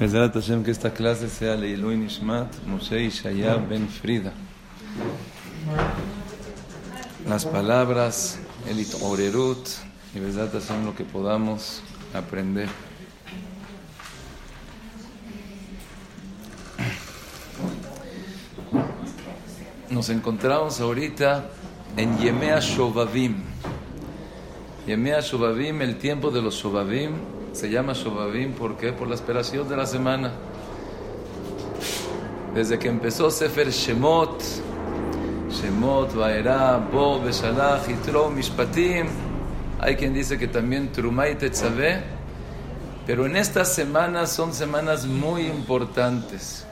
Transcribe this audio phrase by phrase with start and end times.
[0.00, 4.32] Bezrat Hashem, que esta clase sea Leilui Nishmat, Moshe Ishaya Ben Frida.
[7.28, 9.68] Las palabras, el Orerut
[10.14, 11.82] y Bezrat Hashem, lo que podamos
[12.14, 12.70] aprender.
[19.90, 21.50] Nos encontramos ahorita
[21.98, 23.36] en Yemea Shovavim.
[24.86, 28.92] Yemea Shovavim, el tiempo de los Shovavim se llama Shobabim, ¿por qué?
[28.92, 30.32] Por la esperación de la semana.
[32.54, 34.42] Desde que empezó Sefer Shemot,
[35.50, 39.06] Shemot, Vaera, Bo, Beshalach, Yitro, Mishpatim,
[39.78, 42.02] hay quien dice que también Trumay Tetzaveh,
[43.06, 46.66] pero en estas semanas son semanas muy importantes.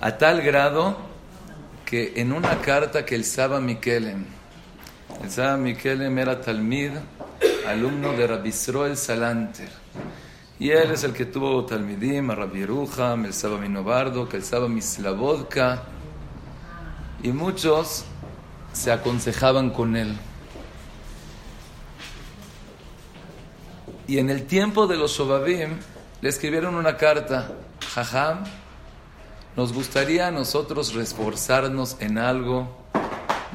[0.00, 0.96] A tal grado
[1.84, 4.24] que en una carta que el Saba Mikelem,
[5.22, 6.92] el Saba Mikelem era Talmid,
[7.66, 9.70] alumno de Rabbi Israel Salanter.
[10.58, 14.68] Y él es el que tuvo Talmidim, a Rabbi Yeruham, el Saba Minobardo, el Saba
[14.68, 15.82] Mislavodka.
[17.22, 18.04] Y muchos
[18.72, 20.16] se aconsejaban con él.
[24.06, 25.78] Y en el tiempo de los Shobabim
[26.20, 27.52] le escribieron una carta,
[27.94, 28.44] Jajam,
[29.56, 32.68] nos gustaría a nosotros reforzarnos en algo,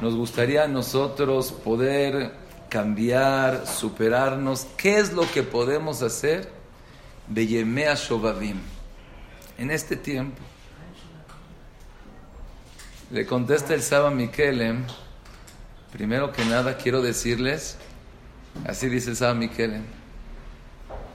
[0.00, 4.66] nos gustaría a nosotros poder cambiar, superarnos.
[4.76, 6.50] ¿Qué es lo que podemos hacer?
[7.28, 8.58] Beyemea Shobavim.
[9.58, 10.38] En este tiempo.
[13.10, 14.84] Le contesta el Saba Mikelem.
[15.92, 17.78] Primero que nada quiero decirles,
[18.66, 19.84] así dice el Saba Mikelem,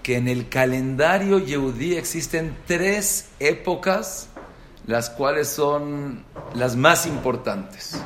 [0.01, 4.29] que en el calendario Yehudí existen tres épocas,
[4.87, 8.01] las cuales son las más importantes.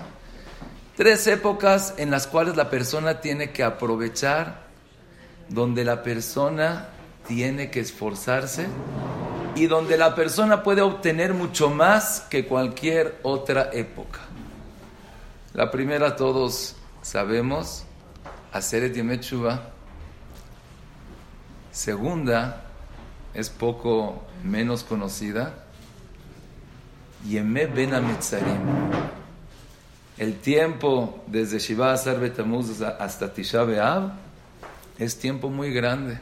[0.97, 4.63] Tres épocas en las cuales la persona tiene que aprovechar,
[5.47, 6.89] donde la persona
[7.27, 8.65] tiene que esforzarse
[9.55, 14.21] y donde la persona puede obtener mucho más que cualquier otra época.
[15.53, 17.83] La primera todos sabemos,
[18.51, 19.21] hacer el
[21.71, 22.63] Segunda,
[23.35, 25.63] es poco menos conocida,
[27.23, 27.93] Yemé Ben
[30.17, 34.13] el tiempo desde Shiva Asar Betamuz hasta Tisha B'Av
[34.97, 36.19] es tiempo muy grande.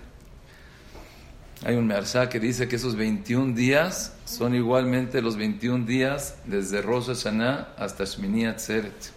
[1.64, 6.82] Hay un Mersha que dice que esos 21 días son igualmente los 21 días desde
[6.82, 9.12] Rosh Hashanah hasta Shmini Atzeret.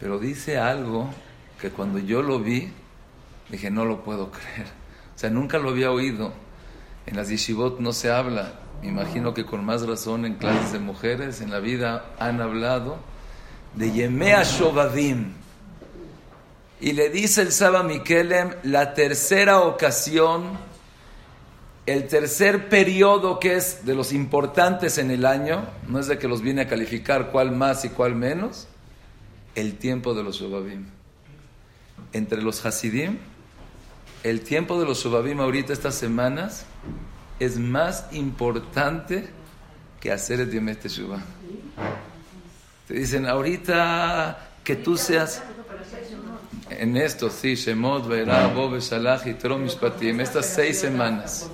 [0.00, 1.08] Pero dice algo
[1.60, 2.70] que cuando yo lo vi,
[3.48, 4.66] dije, no lo puedo creer.
[5.14, 6.32] O sea, nunca lo había oído.
[7.06, 8.65] En las yeshivot no se habla.
[8.82, 12.98] Me imagino que con más razón en clases de mujeres en la vida han hablado
[13.74, 15.32] de Yemea Shovadim.
[16.80, 20.58] Y le dice el Saba Mikelem la tercera ocasión,
[21.86, 26.28] el tercer periodo que es de los importantes en el año, no es de que
[26.28, 28.66] los viene a calificar cuál más y cuál menos,
[29.54, 30.86] el tiempo de los Shobabim.
[32.12, 33.18] Entre los Hasidim,
[34.22, 36.66] el tiempo de los Shobabim ahorita, estas semanas,
[37.38, 39.28] es más importante
[40.00, 41.22] que hacer el Diemet Teshuvah.
[42.88, 45.42] Te dicen, ahorita que tú seas
[46.70, 51.48] en esto, sí, Shemot, Beirah, Bobe, Shalach y Mishpatim, estas seis semanas.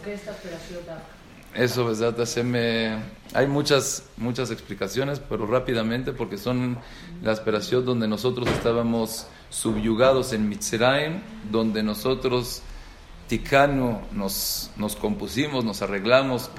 [1.54, 2.96] Eso, verdad, se me...
[3.34, 6.78] Hay muchas, muchas explicaciones, pero rápidamente, porque son
[7.22, 12.62] la esperación donde nosotros estábamos subyugados en Mitzrayim, donde nosotros
[13.32, 16.50] Ticano nos, nos compusimos, nos arreglamos,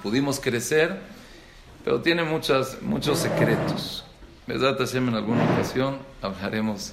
[0.00, 1.00] pudimos crecer,
[1.82, 4.04] pero tiene muchas, muchos secretos.
[4.46, 4.78] ¿Verdad?
[4.94, 6.92] en alguna ocasión hablaremos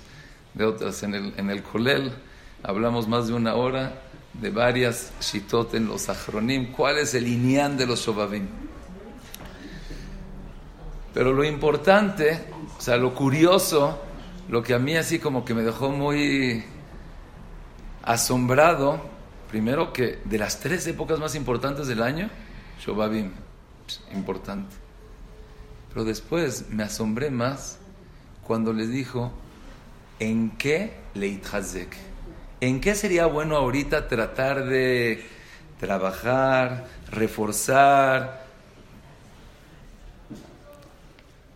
[0.56, 2.14] de otras en el, en el Kolel.
[2.64, 4.02] Hablamos más de una hora
[4.34, 6.72] de varias shitot en los achronim.
[6.72, 8.48] ¿Cuál es el inián de los shobabim?
[11.14, 12.44] Pero lo importante,
[12.76, 14.02] o sea, lo curioso,
[14.50, 16.66] lo que a mí así como que me dejó muy
[18.02, 19.16] asombrado,
[19.50, 22.30] Primero que de las tres épocas más importantes del año,
[22.80, 23.32] Shobabim,
[24.14, 24.76] importante.
[25.94, 27.78] Pero después me asombré más
[28.46, 29.32] cuando les dijo,
[30.20, 31.96] ¿en qué leitzek?
[32.60, 35.26] ¿En qué sería bueno ahorita tratar de
[35.80, 38.46] trabajar, reforzar?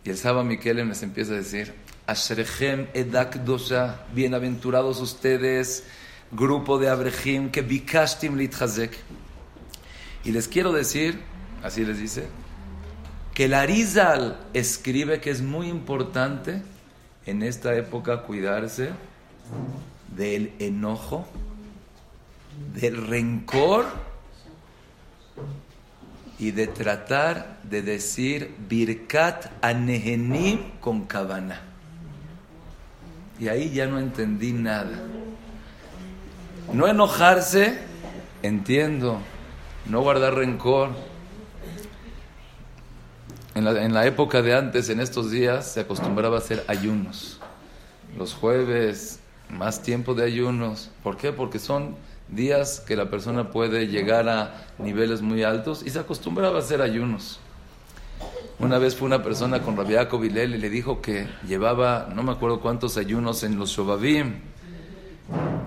[0.03, 1.73] Y el Saba Mikelem les empieza a decir,
[2.07, 5.85] Ashrechem edak dosha, bienaventurados ustedes,
[6.31, 8.97] grupo de Abrejim que bikashtim litchazek.
[10.23, 11.19] Y les quiero decir,
[11.63, 12.27] así les dice,
[13.33, 16.61] que el Arizal escribe que es muy importante
[17.25, 18.89] en esta época cuidarse
[20.15, 21.27] del enojo,
[22.73, 23.85] del rencor
[26.37, 31.61] y de tratar de decir Birkat Anehenim con Kavana.
[33.39, 35.03] Y ahí ya no entendí nada.
[36.73, 37.79] No enojarse,
[38.43, 39.19] entiendo.
[39.85, 40.89] No guardar rencor.
[43.55, 47.39] En la, en la época de antes, en estos días, se acostumbraba a hacer ayunos.
[48.17, 49.19] Los jueves,
[49.49, 50.89] más tiempo de ayunos.
[51.03, 51.33] ¿Por qué?
[51.33, 51.95] Porque son
[52.29, 56.81] días que la persona puede llegar a niveles muy altos y se acostumbraba a hacer
[56.81, 57.39] ayunos.
[58.59, 62.31] Una vez fue una persona con Rabiaco Vilel y le dijo que llevaba, no me
[62.31, 64.35] acuerdo cuántos ayunos en los Shobabim.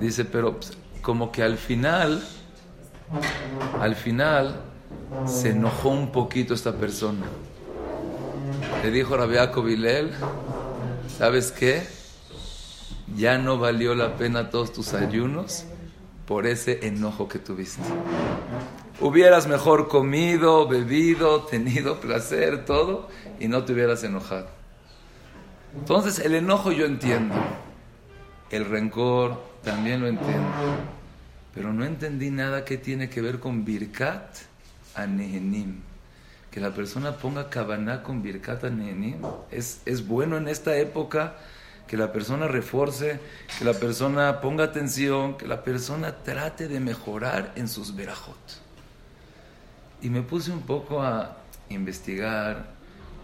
[0.00, 0.72] Dice, pero pues,
[1.04, 2.24] como que al final,
[3.78, 4.62] al final,
[5.26, 7.26] se enojó un poquito esta persona.
[8.82, 10.12] Le dijo Rabiaco Vilel,
[11.18, 11.86] ¿sabes qué?
[13.14, 15.64] Ya no valió la pena todos tus ayunos
[16.26, 17.82] por ese enojo que tuviste.
[18.98, 23.08] Hubieras mejor comido, bebido, tenido placer, todo,
[23.38, 24.48] y no te hubieras enojado.
[25.76, 27.34] Entonces el enojo yo entiendo,
[28.50, 30.76] el rencor también lo entiendo,
[31.54, 34.36] pero no entendí nada que tiene que ver con Birkat
[34.94, 35.80] Anehenim.
[36.50, 39.16] Que la persona ponga Kabaná con Birkat Anehenim
[39.50, 41.34] es, es bueno en esta época
[41.86, 43.20] que la persona refuerce,
[43.58, 48.36] que la persona ponga atención, que la persona trate de mejorar en sus verajot.
[50.00, 51.38] Y me puse un poco a
[51.70, 52.66] investigar,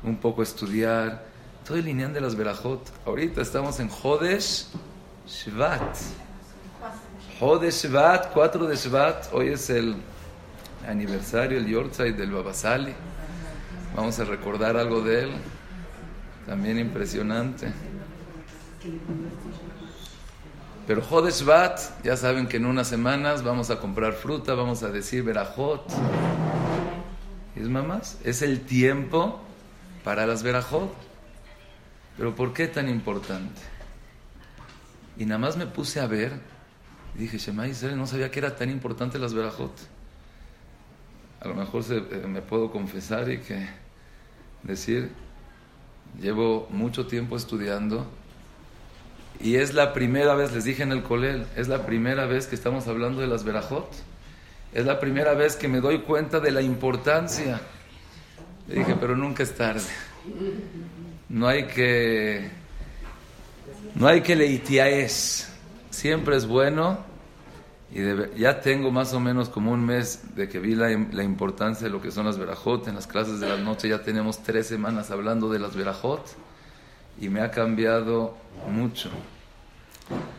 [0.03, 1.25] un poco a estudiar
[1.67, 2.91] todo el lineal de las verajot.
[3.07, 4.67] Ahorita estamos en Jodesh
[5.27, 5.97] Shvat.
[7.41, 9.33] Jodesh Shvat, 4 de Shvat.
[9.33, 9.97] Hoy es el
[10.87, 12.93] aniversario, el Yortzeit del Babasali.
[13.97, 15.31] Vamos a recordar algo de él.
[16.45, 17.73] También impresionante.
[20.87, 21.43] Pero Jodesh
[22.05, 25.87] ya saben que en unas semanas vamos a comprar fruta, vamos a decir verajot.
[27.57, 29.41] Es mamás, es el tiempo
[30.05, 30.93] para las verajot.
[32.19, 33.63] Pero ¿por qué tan importante?
[35.17, 36.50] Y nada más me puse a ver
[37.15, 39.73] y dije, Shema Israel, no sabía que era tan importante las verajot.
[41.41, 43.69] A lo mejor eh, me puedo confesar y que
[44.63, 45.11] decir,
[46.21, 48.07] llevo mucho tiempo estudiando
[49.43, 52.55] y es la primera vez, les dije en el colel, es la primera vez que
[52.55, 53.91] estamos hablando de las verajot.
[54.75, 57.61] Es la primera vez que me doy cuenta de la importancia.
[58.69, 59.83] Le dije, pero nunca es tarde.
[61.29, 62.51] No hay que.
[63.95, 65.50] No hay que leitiaes.
[65.91, 66.99] Siempre es bueno.
[67.93, 71.91] Y ya tengo más o menos como un mes de que vi la, importancia de
[71.91, 72.87] lo que son las verajot.
[72.87, 76.25] En las clases de la noche ya tenemos tres semanas hablando de las verajot
[77.21, 78.37] y me ha cambiado
[78.71, 79.11] mucho.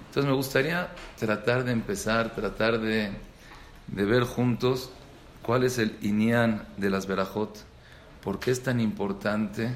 [0.07, 0.89] Entonces me gustaría
[1.19, 3.12] tratar de empezar, tratar de,
[3.88, 4.92] de ver juntos
[5.42, 7.57] cuál es el inián de las verajot,
[8.24, 9.75] por qué es tan importante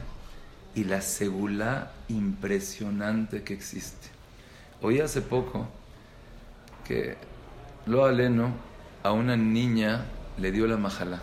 [0.75, 4.14] y la segula impresionante que existe.
[4.81, 5.68] Oí hace poco
[6.88, 7.18] que
[7.86, 8.51] lo aleno
[9.04, 10.06] a una niña
[10.38, 11.22] le dio la majala.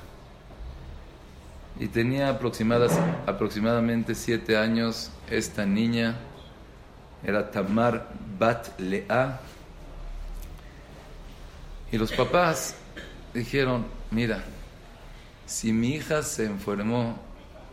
[1.79, 6.17] Y tenía aproximadas, aproximadamente siete años esta niña,
[7.25, 8.09] era Tamar
[8.39, 9.41] Bat Lea,
[11.93, 12.75] y los papás
[13.35, 14.43] dijeron, mira,
[15.45, 17.19] si mi hija se enfermó,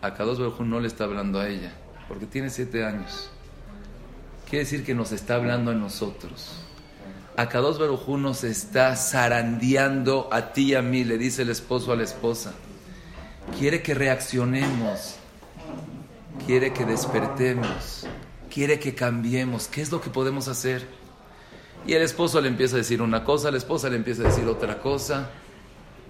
[0.01, 1.71] a Kadosh no le está hablando a ella,
[2.09, 3.31] porque tiene siete años.
[4.49, 6.61] Quiere decir que nos está hablando a nosotros.
[7.37, 11.91] A Kadosh Baruj nos está zarandeando a ti y a mí, le dice el esposo
[11.91, 12.53] a la esposa
[13.57, 15.15] quiere que reaccionemos,
[16.45, 18.05] quiere que despertemos,
[18.53, 19.67] quiere que cambiemos.
[19.67, 20.87] ¿Qué es lo que podemos hacer?
[21.87, 24.47] Y el esposo le empieza a decir una cosa, la esposa le empieza a decir
[24.47, 25.29] otra cosa.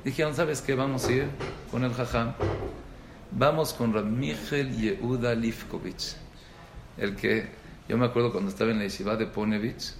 [0.03, 0.75] Dijeron, ¿sabes qué?
[0.75, 1.27] Vamos a ir
[1.71, 2.33] con el jajam.
[3.31, 6.15] Vamos con Ramígel Yehuda Lifkovich,
[6.97, 7.51] el que
[7.89, 9.93] yo me acuerdo cuando estaba en la yeshiva de Ponevich,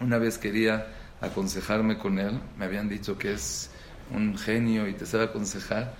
[0.00, 0.86] una vez quería
[1.20, 3.70] aconsejarme con él, me habían dicho que es
[4.12, 5.94] un genio y te sabe aconsejar.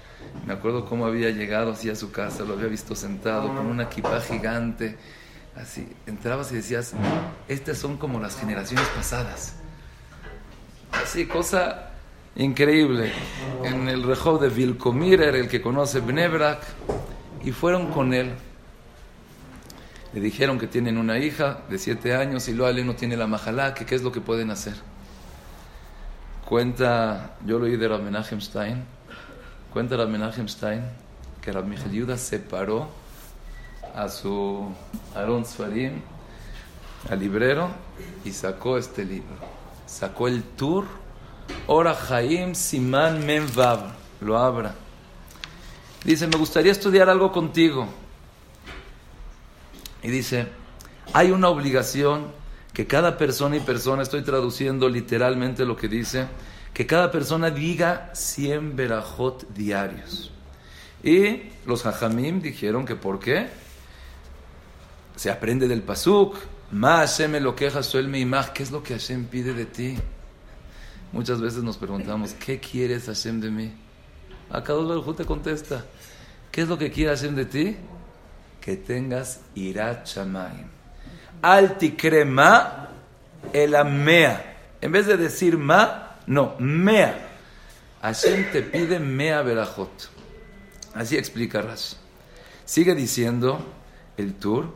[0.47, 3.85] Me acuerdo cómo había llegado así a su casa, lo había visto sentado con una
[3.85, 4.97] equipa gigante.
[5.55, 6.95] Así, entrabas y decías,
[7.47, 9.57] estas son como las generaciones pasadas.
[10.93, 11.91] Así, cosa
[12.37, 13.13] increíble.
[13.65, 16.63] En el rejov de Vilcomir era el que conoce Bnebrak
[17.45, 18.33] y fueron con él.
[20.13, 23.75] Le dijeron que tienen una hija de siete años y Loale no tiene la majalá,
[23.75, 24.75] que qué es lo que pueden hacer.
[26.45, 28.85] Cuenta, yo lo oí de Ramenachem Stein,
[29.73, 30.11] Cuenta Rab
[30.49, 30.83] Stein
[31.41, 32.89] que Rab Yuda separó
[33.95, 34.71] a su
[35.15, 36.01] Aaron Sfarim,
[37.11, 37.71] al librero,
[38.25, 39.35] y sacó este libro.
[39.87, 40.85] Sacó el tour,
[41.67, 44.75] Ora Chaim Siman Menvav, lo abra.
[46.05, 47.89] Dice, me gustaría estudiar algo contigo.
[50.03, 50.49] Y dice,
[51.13, 52.27] hay una obligación
[52.73, 56.27] que cada persona y persona, estoy traduciendo literalmente lo que dice,
[56.73, 60.33] que cada persona diga 100 verajot diarios.
[61.03, 63.49] Y los hajamim dijeron que ¿por qué?
[65.17, 66.37] Se aprende del pasuk,
[66.73, 68.11] Ma Hashem lo queja suel
[68.55, 69.99] ¿qué es lo que Hashem pide de ti?
[71.13, 73.73] Muchas veces nos preguntamos, ¿qué quieres Hashem de mí?
[74.51, 75.85] A cada uno te contesta,
[76.51, 77.77] ¿qué es lo que quiere Hashem de ti?
[78.63, 80.69] Que tengas irat shamayim.
[81.43, 82.89] Al tikrema
[83.53, 84.57] el amea.
[84.81, 87.29] En vez de decir ma, no, mea.
[88.01, 90.11] Hashem te pide mea verajot.
[90.95, 91.63] Así explica.
[92.65, 93.65] Sigue diciendo
[94.17, 94.73] el tour.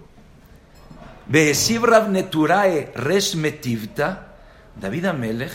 [1.28, 4.36] Rav Neturae Resh Metivta,
[4.80, 5.52] David Amelech,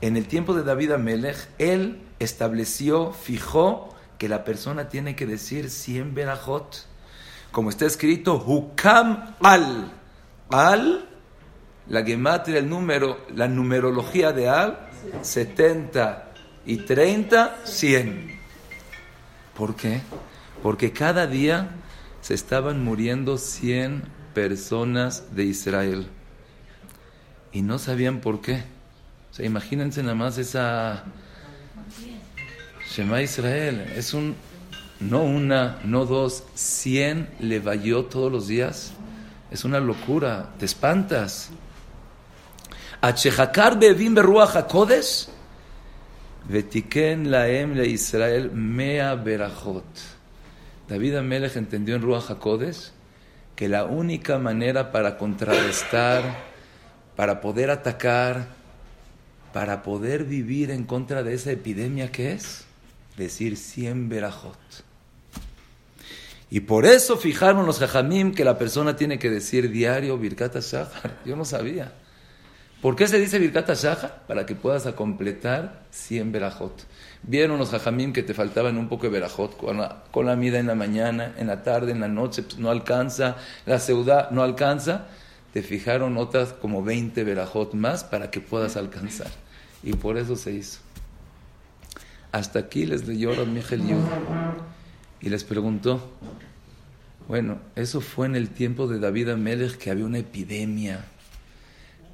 [0.00, 5.70] en el tiempo de David Amelech, él estableció, fijó que la persona tiene que decir
[5.70, 6.86] 100 verajot.
[7.54, 9.92] Como está escrito, Hukam al.
[10.50, 11.08] Al,
[11.86, 14.88] la gematria, el número, la numerología de al,
[15.22, 16.32] 70
[16.66, 18.38] y 30, 100.
[19.56, 20.00] ¿Por qué?
[20.64, 21.68] Porque cada día
[22.22, 24.02] se estaban muriendo 100
[24.34, 26.08] personas de Israel.
[27.52, 28.64] Y no sabían por qué.
[29.30, 31.04] O sea, imagínense nada más esa
[32.90, 33.92] Shema Israel.
[33.94, 34.34] Es un,
[35.08, 38.92] no una, no dos, 100 levayó todos los días.
[39.50, 40.50] Es una locura.
[40.58, 41.50] Te espantas.
[43.00, 45.28] Achechakar bevim beruach hakodesh
[46.48, 49.84] Vetiken laem le Israel mea berachot.
[50.88, 52.90] David Amelech entendió en Ruach HaKodesh
[53.56, 56.22] que la única manera para contrarrestar,
[57.16, 58.48] para poder atacar,
[59.54, 62.66] para poder vivir en contra de esa epidemia que es,
[63.16, 64.83] decir 100 berajot.
[66.50, 71.20] Y por eso fijaron los jajamim que la persona tiene que decir diario Birkat Shahar.
[71.24, 71.92] Yo no sabía.
[72.82, 74.24] ¿Por qué se dice Birkat Shahar?
[74.26, 76.84] Para que puedas completar 100 verajot.
[77.22, 80.66] Vieron los jajamim que te faltaban un poco de verajot con la, con mida en
[80.66, 85.06] la mañana, en la tarde, en la noche, pues no alcanza, la ciudad no alcanza.
[85.54, 89.30] Te fijaron otras como 20 verajot más para que puedas alcanzar.
[89.82, 90.80] Y por eso se hizo.
[92.32, 93.82] Hasta aquí les leyó Miguel
[95.24, 96.12] y les preguntó,
[97.26, 101.06] bueno, eso fue en el tiempo de David Amelech que había una epidemia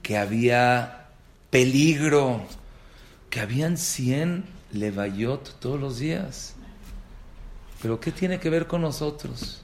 [0.00, 1.08] que había
[1.50, 2.42] peligro,
[3.28, 6.54] que habían 100 levayot todos los días.
[7.82, 9.62] Pero ¿qué tiene que ver con nosotros?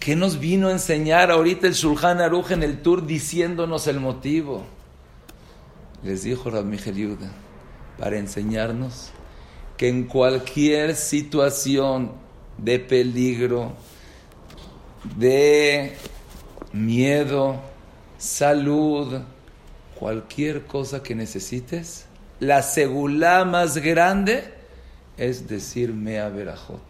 [0.00, 4.66] ¿Qué nos vino a enseñar ahorita el Shulchan Aruj en el tour diciéndonos el motivo?
[6.02, 7.30] Les dijo Rab Yuda,
[7.98, 9.12] para enseñarnos
[9.76, 12.12] que en cualquier situación
[12.58, 13.74] de peligro,
[15.16, 15.96] de
[16.72, 17.60] miedo,
[18.18, 19.20] salud,
[19.94, 22.06] cualquier cosa que necesites,
[22.40, 24.56] la segula más grande
[25.16, 26.82] es decir Mea Berajot.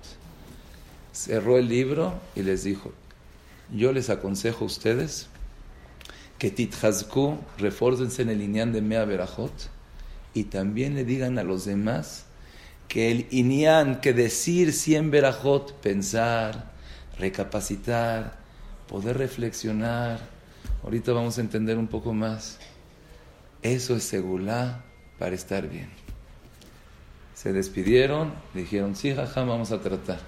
[1.12, 2.92] Cerró el libro y les dijo,
[3.72, 5.28] yo les aconsejo a ustedes
[6.38, 9.70] que Tithazku, refórcense en el Inyan de Mea Berajot
[10.34, 12.25] y también le digan a los demás
[12.88, 16.72] que el Inyan, que decir 100 Berajot, pensar,
[17.18, 18.38] recapacitar,
[18.88, 20.36] poder reflexionar,
[20.86, 22.58] Ahorita vamos a entender un poco más.
[23.60, 24.84] Eso es segulá
[25.18, 25.88] para estar bien.
[27.34, 30.20] Se despidieron, dijeron, sí, jaja, vamos a tratar.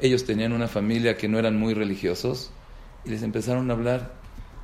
[0.00, 2.52] Ellos tenían una familia que no eran muy religiosos
[3.04, 4.14] y les empezaron a hablar,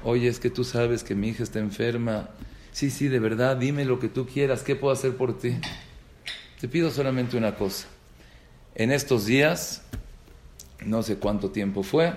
[0.03, 2.31] oye, es que tú sabes que mi hija está enferma.
[2.73, 5.59] Sí, sí, de verdad, dime lo que tú quieras, ¿qué puedo hacer por ti?
[6.63, 7.89] Te pido solamente una cosa.
[8.77, 9.83] En estos días,
[10.87, 12.13] no sé cuánto tiempo fue,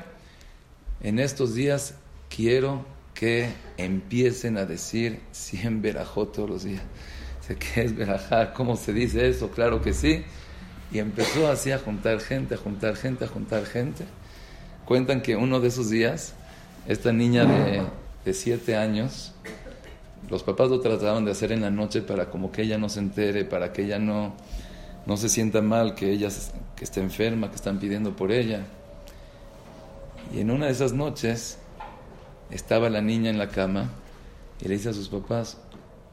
[1.02, 1.96] en estos días
[2.30, 2.86] quiero
[3.16, 6.84] que empiecen a decir 100 verajot todos los días.
[7.74, 8.54] ¿Qué es verajá?
[8.54, 9.50] ¿Cómo se dice eso?
[9.50, 10.24] Claro que sí.
[10.92, 14.06] Y empezó así a juntar gente, a juntar gente, a juntar gente.
[14.86, 16.36] Cuentan que uno de esos días,
[16.88, 17.82] esta niña de,
[18.24, 19.34] de siete años,
[20.30, 23.00] los papás lo trataban de hacer en la noche para como que ella no se
[23.00, 24.36] entere, para que ella no,
[25.06, 26.30] no se sienta mal, que ella
[26.76, 28.66] que está enferma, que están pidiendo por ella.
[30.34, 31.60] Y en una de esas noches,
[32.52, 33.90] estaba la niña en la cama
[34.62, 35.58] y le dice a sus papás,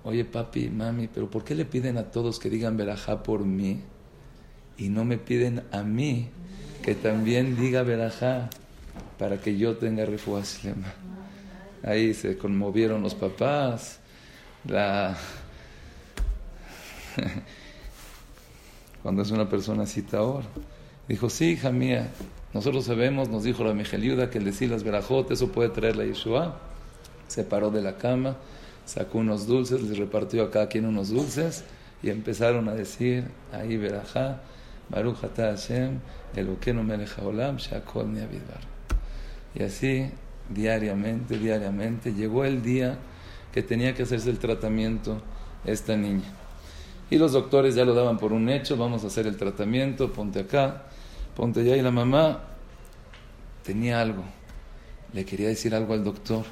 [0.04, 3.80] oye papi, mami, pero ¿por qué le piden a todos que digan verajá por mí
[4.76, 6.30] y no me piden a mí
[6.82, 8.50] que también diga verajá
[9.18, 10.74] para que yo tenga refugio?
[11.82, 14.00] Ahí se conmovieron los papás,
[14.64, 15.16] la...
[19.02, 20.46] cuando es una persona cita ahora.
[21.08, 22.08] Dijo, sí, hija mía,
[22.54, 26.04] nosotros sabemos, nos dijo la Mijeliuda, que el decir las verajot, eso puede traer la
[26.04, 26.58] Yeshua.
[27.26, 28.36] Se paró de la cama,
[28.84, 31.64] sacó unos dulces, les repartió a cada quien unos dulces
[32.02, 34.42] y empezaron a decir, ahí verajá,
[34.88, 35.98] Baruch Hashem,
[36.36, 38.12] Eloqueno Melech Haolam, Shakol
[39.54, 40.10] Y así,
[40.48, 42.98] diariamente, diariamente, llegó el día
[43.52, 45.20] que tenía que hacerse el tratamiento
[45.64, 46.24] esta niña.
[47.10, 50.40] Y los doctores ya lo daban por un hecho, vamos a hacer el tratamiento, ponte
[50.40, 50.84] acá,
[51.36, 51.76] ponte allá.
[51.76, 52.44] Y la mamá
[53.62, 54.24] tenía algo,
[55.12, 56.44] le quería decir algo al doctor.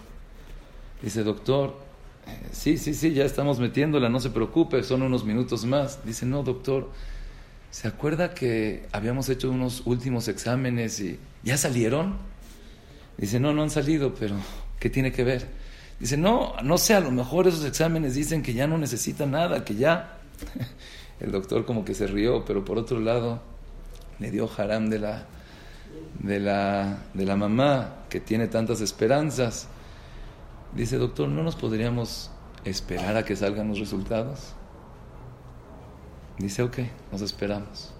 [1.02, 1.78] Dice, doctor,
[2.26, 6.04] eh, sí, sí, sí, ya estamos metiéndola, no se preocupe, son unos minutos más.
[6.04, 6.90] Dice, no, doctor,
[7.71, 12.19] ¿se acuerda que habíamos hecho unos últimos exámenes y ya salieron?
[13.16, 14.37] Dice, no, no han salido, pero
[14.78, 15.47] ¿qué tiene que ver?
[16.00, 19.64] Dice, no, no sé, a lo mejor esos exámenes dicen que ya no necesita nada,
[19.64, 20.16] que ya
[21.21, 23.40] El doctor como que se rió, pero por otro lado
[24.19, 25.26] le dio haram de la,
[26.19, 29.69] de la, de la mamá que tiene tantas esperanzas.
[30.75, 32.30] Dice, doctor, ¿no nos podríamos
[32.64, 34.54] esperar a que salgan los resultados?
[36.38, 36.78] Dice, ok,
[37.12, 37.92] nos esperamos.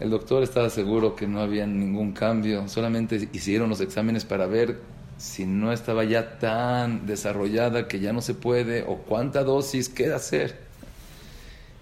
[0.00, 4.80] El doctor estaba seguro que no había ningún cambio, solamente hicieron los exámenes para ver
[5.20, 10.16] si no estaba ya tan desarrollada que ya no se puede o cuánta dosis queda
[10.16, 10.58] hacer.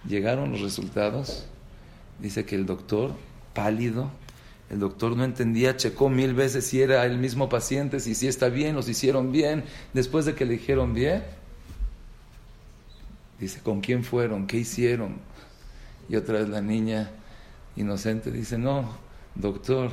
[0.08, 1.46] Llegaron los resultados.
[2.18, 3.12] Dice que el doctor,
[3.54, 4.10] pálido,
[4.70, 8.48] el doctor no entendía, checó mil veces si era el mismo paciente, si sí está
[8.48, 9.62] bien, los hicieron bien.
[9.94, 11.22] Después de que le dijeron bien,
[13.38, 14.48] dice, ¿con quién fueron?
[14.48, 15.14] ¿Qué hicieron?
[16.08, 17.12] Y otra vez la niña
[17.76, 18.98] inocente dice, no,
[19.36, 19.92] doctor,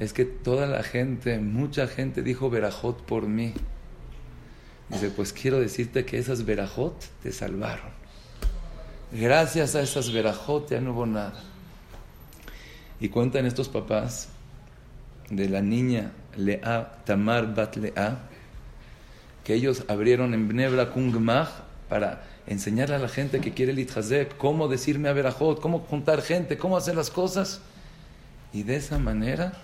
[0.00, 3.52] es que toda la gente, mucha gente dijo verajot por mí.
[4.88, 7.90] Dice, pues quiero decirte que esas verajot te salvaron.
[9.12, 11.34] Gracias a esas verajot ya no hubo nada.
[12.98, 14.30] Y cuentan estos papás
[15.28, 18.20] de la niña Lea, Tamar Bat Lea,
[19.44, 21.50] que ellos abrieron en Bnebra Kungmach
[21.90, 26.56] para enseñarle a la gente que quiere el cómo decirme a verajot, cómo juntar gente,
[26.56, 27.60] cómo hacer las cosas.
[28.52, 29.60] Y de esa manera,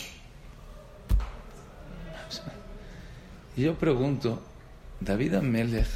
[3.56, 4.42] y yo pregunto,
[5.00, 5.86] David Amelech,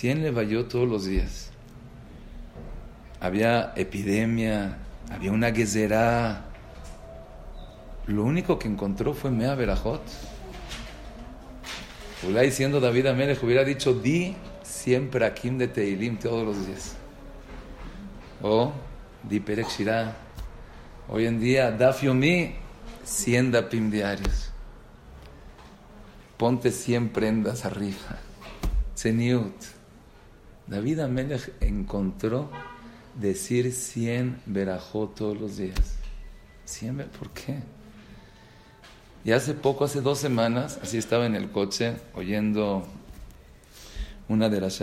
[0.00, 1.52] ¿quién le vayó todos los días?
[3.22, 6.44] había epidemia, había una gezerá.
[8.08, 10.02] Lo único que encontró fue Mea Berajot.
[12.28, 16.96] Ulay siendo David Amelech hubiera dicho, di siempre Akim de Teilim todos los días.
[18.42, 18.72] O
[19.22, 19.68] di Perek
[21.08, 22.56] Hoy en día, Daf Yomi,
[23.04, 24.51] 100 Dapim diarios.
[26.42, 28.18] Ponte 100 prendas arriba.
[28.98, 29.54] Zeniut.
[30.66, 32.50] David Amelech encontró
[33.14, 35.98] decir 100 verajot todos los días.
[36.64, 37.60] 100, ¿por qué?
[39.24, 42.88] Y hace poco, hace dos semanas, así estaba en el coche oyendo
[44.28, 44.82] una de las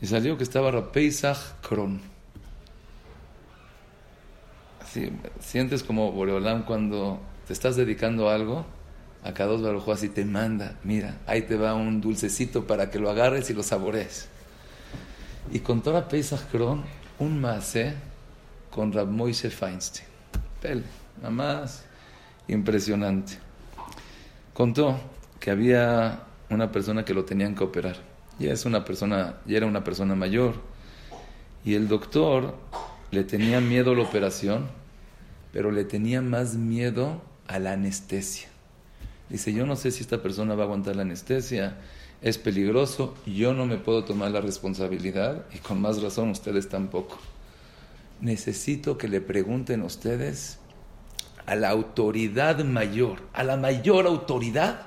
[0.00, 2.00] y salió que estaba Rapeisach Kron.
[4.80, 8.64] Así, sientes como Boreolam cuando te estás dedicando a algo,
[9.24, 12.98] a cada dos barajos así te manda, mira, ahí te va un dulcecito para que
[12.98, 14.28] lo agarres y lo sabores.
[15.52, 16.82] Y con toda Pesach Kron
[17.18, 17.94] un mase
[18.70, 20.06] con Rab Moise Feinstein.
[20.60, 20.82] Pele,
[21.18, 21.84] nada más
[22.48, 23.34] impresionante.
[24.54, 24.98] Contó
[25.38, 27.96] que había una persona que lo tenían que operar.
[28.38, 30.54] Ya es una persona, ya era una persona mayor.
[31.64, 32.56] Y el doctor
[33.10, 34.68] le tenía miedo a la operación,
[35.52, 38.51] pero le tenía más miedo a la anestesia.
[39.32, 41.78] Dice, yo no sé si esta persona va a aguantar la anestesia,
[42.20, 47.16] es peligroso, yo no me puedo tomar la responsabilidad y con más razón ustedes tampoco.
[48.20, 50.58] Necesito que le pregunten ustedes
[51.46, 54.82] a la autoridad mayor, a la mayor autoridad.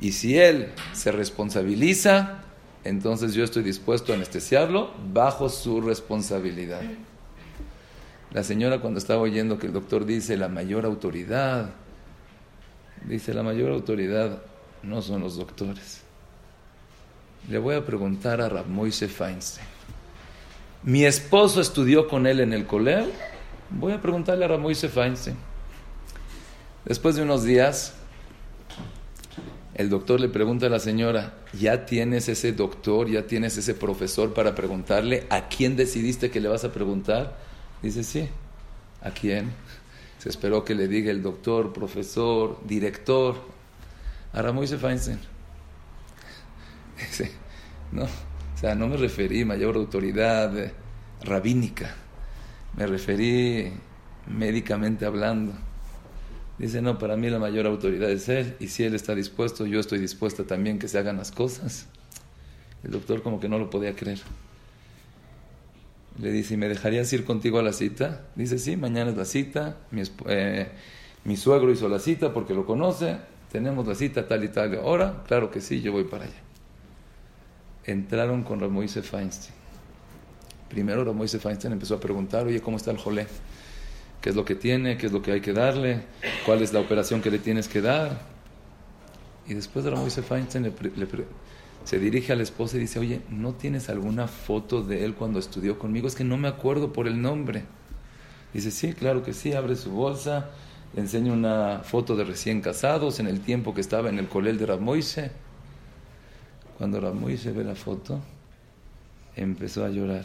[0.00, 2.44] Y si él se responsabiliza,
[2.82, 6.80] entonces yo estoy dispuesto a anestesiarlo bajo su responsabilidad.
[8.32, 11.74] La señora cuando estaba oyendo que el doctor dice la mayor autoridad,
[13.04, 14.42] dice la mayor autoridad,
[14.82, 16.02] no son los doctores.
[17.48, 19.66] Le voy a preguntar a Rab Feinstein.
[20.82, 23.12] Mi esposo estudió con él en el colegio.
[23.70, 25.36] Voy a preguntarle a Rab Feinstein.
[26.84, 27.94] Después de unos días,
[29.74, 34.32] el doctor le pregunta a la señora, ¿ya tienes ese doctor, ya tienes ese profesor
[34.32, 37.36] para preguntarle a quién decidiste que le vas a preguntar?
[37.82, 38.28] Dice, sí,
[39.02, 39.52] ¿a quién?
[40.24, 43.36] Se esperó que le diga el doctor, profesor, director,
[44.32, 45.18] a Ramoise Feinstein.
[47.92, 50.72] no, o sea, no me referí mayor autoridad
[51.20, 51.94] rabínica.
[52.74, 53.70] Me referí
[54.26, 55.52] médicamente hablando.
[56.56, 59.78] Dice, no, para mí la mayor autoridad es él, y si él está dispuesto, yo
[59.78, 61.86] estoy dispuesta también que se hagan las cosas.
[62.82, 64.22] El doctor como que no lo podía creer.
[66.18, 68.26] Le dice, ¿me dejarías ir contigo a la cita?
[68.36, 69.78] Dice, sí, mañana es la cita.
[69.90, 70.68] Mi, eh,
[71.24, 73.16] mi suegro hizo la cita porque lo conoce.
[73.50, 75.22] Tenemos la cita tal y tal hora.
[75.26, 76.42] Claro que sí, yo voy para allá.
[77.84, 79.54] Entraron con Ramoise Feinstein.
[80.68, 83.26] Primero Ramoise Feinstein empezó a preguntar, oye, ¿cómo está el jolé?
[84.20, 84.96] ¿Qué es lo que tiene?
[84.96, 86.00] ¿Qué es lo que hay que darle?
[86.46, 88.22] ¿Cuál es la operación que le tienes que dar?
[89.46, 91.06] Y después de Ramoise Feinstein le, le,
[91.84, 95.38] se dirige a la esposa y dice, oye, ¿no tienes alguna foto de él cuando
[95.38, 96.08] estudió conmigo?
[96.08, 97.64] Es que no me acuerdo por el nombre.
[98.54, 100.50] Dice, sí, claro que sí, abre su bolsa,
[100.94, 104.58] le enseña una foto de recién casados en el tiempo que estaba en el colel
[104.58, 105.30] de Ramoise.
[106.78, 108.20] Cuando Ramoise ve la foto,
[109.36, 110.24] empezó a llorar.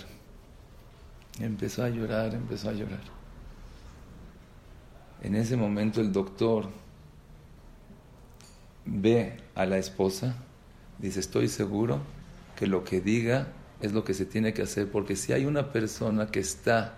[1.40, 3.02] Empezó a llorar, empezó a llorar.
[5.22, 6.70] En ese momento el doctor
[8.86, 10.38] ve a la esposa
[11.00, 12.02] Dice, estoy seguro
[12.56, 13.48] que lo que diga
[13.82, 16.96] es lo que se tiene que hacer, porque si hay una persona que está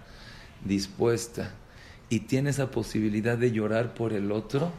[0.65, 1.53] dispuesta
[2.09, 4.71] y tiene esa posibilidad de llorar por el otro,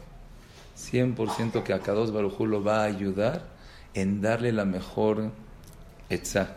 [0.77, 3.49] 100% que a Kadosh Barujú lo va a ayudar
[3.95, 5.31] en darle la mejor
[6.09, 6.57] etza,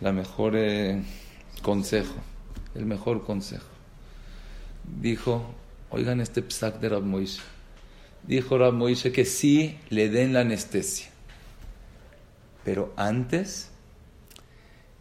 [0.00, 1.02] la mejor eh,
[1.62, 2.14] consejo,
[2.74, 3.66] el mejor consejo.
[5.00, 5.54] Dijo,
[5.90, 7.04] oigan este psak de Rab
[8.26, 8.74] Dijo Rab
[9.12, 11.13] que sí le den la anestesia.
[12.64, 13.70] Pero antes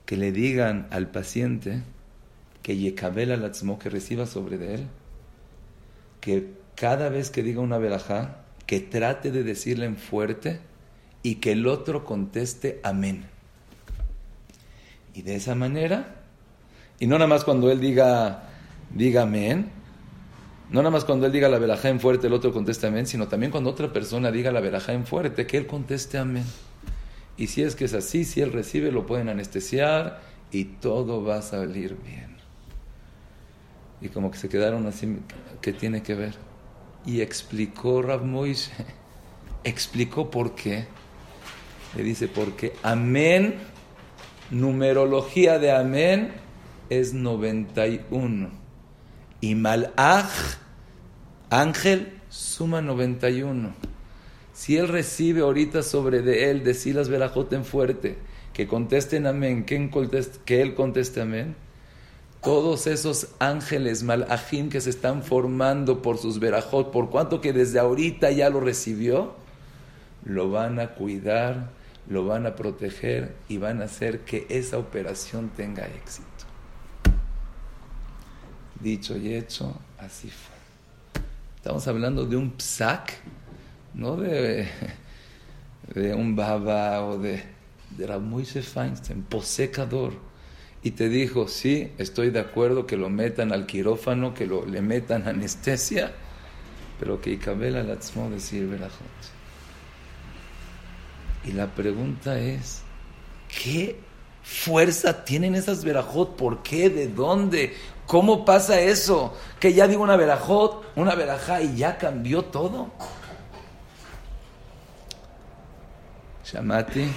[0.05, 1.81] que le digan al paciente
[2.61, 4.87] que Yekabel Latzmo, que reciba sobre de él,
[6.21, 10.59] que cada vez que diga una verajá, que trate de decirle en fuerte
[11.21, 13.25] y que el otro conteste amén.
[15.13, 16.15] Y de esa manera,
[16.99, 18.49] y no nada más cuando él diga,
[18.93, 19.69] diga amén,
[20.69, 23.27] no nada más cuando él diga la verajá en fuerte, el otro conteste amén, sino
[23.27, 26.45] también cuando otra persona diga la verajá en fuerte, que él conteste amén.
[27.37, 31.37] Y si es que es así, si él recibe, lo pueden anestesiar y todo va
[31.37, 32.37] a salir bien.
[34.01, 35.17] Y como que se quedaron así,
[35.61, 36.35] ¿qué tiene que ver?
[37.05, 38.71] Y explicó Rav Moishe,
[39.63, 40.85] explicó por qué.
[41.95, 43.55] Le dice, porque amén,
[44.51, 46.33] numerología de amén
[46.89, 48.51] es 91.
[49.41, 50.29] Y malach,
[51.49, 53.73] ángel, suma 91.
[54.53, 58.17] Si él recibe ahorita sobre de él, decir las verajot en fuerte,
[58.53, 59.75] que contesten amén, que,
[60.61, 61.55] él conteste amén,
[62.43, 67.79] todos esos ángeles malajim que se están formando por sus verajot, por cuanto que desde
[67.79, 69.33] ahorita ya lo recibió,
[70.23, 71.71] lo van a cuidar,
[72.07, 76.27] lo van a proteger y van a hacer que esa operación tenga éxito.
[78.79, 81.23] Dicho y hecho, así fue.
[81.55, 83.13] Estamos hablando de un psak
[83.93, 84.67] no de,
[85.93, 87.43] de un baba o de,
[87.91, 90.13] de Ramoise Feinstein, posecador.
[90.81, 94.81] Y te dijo, sí, estoy de acuerdo que lo metan al quirófano, que lo, le
[94.81, 96.11] metan anestesia,
[96.99, 99.07] pero que Ikabel Latzmo decir Berajot.
[101.45, 102.81] Y la pregunta es,
[103.63, 103.97] ¿qué
[104.43, 106.35] fuerza tienen esas Berajot?
[106.35, 106.89] ¿Por qué?
[106.89, 107.73] ¿De dónde?
[108.05, 109.37] ¿Cómo pasa eso?
[109.61, 112.91] Que ya digo una Berajot, una Berajá y ya cambió todo.
[116.53, 117.07] Shamati,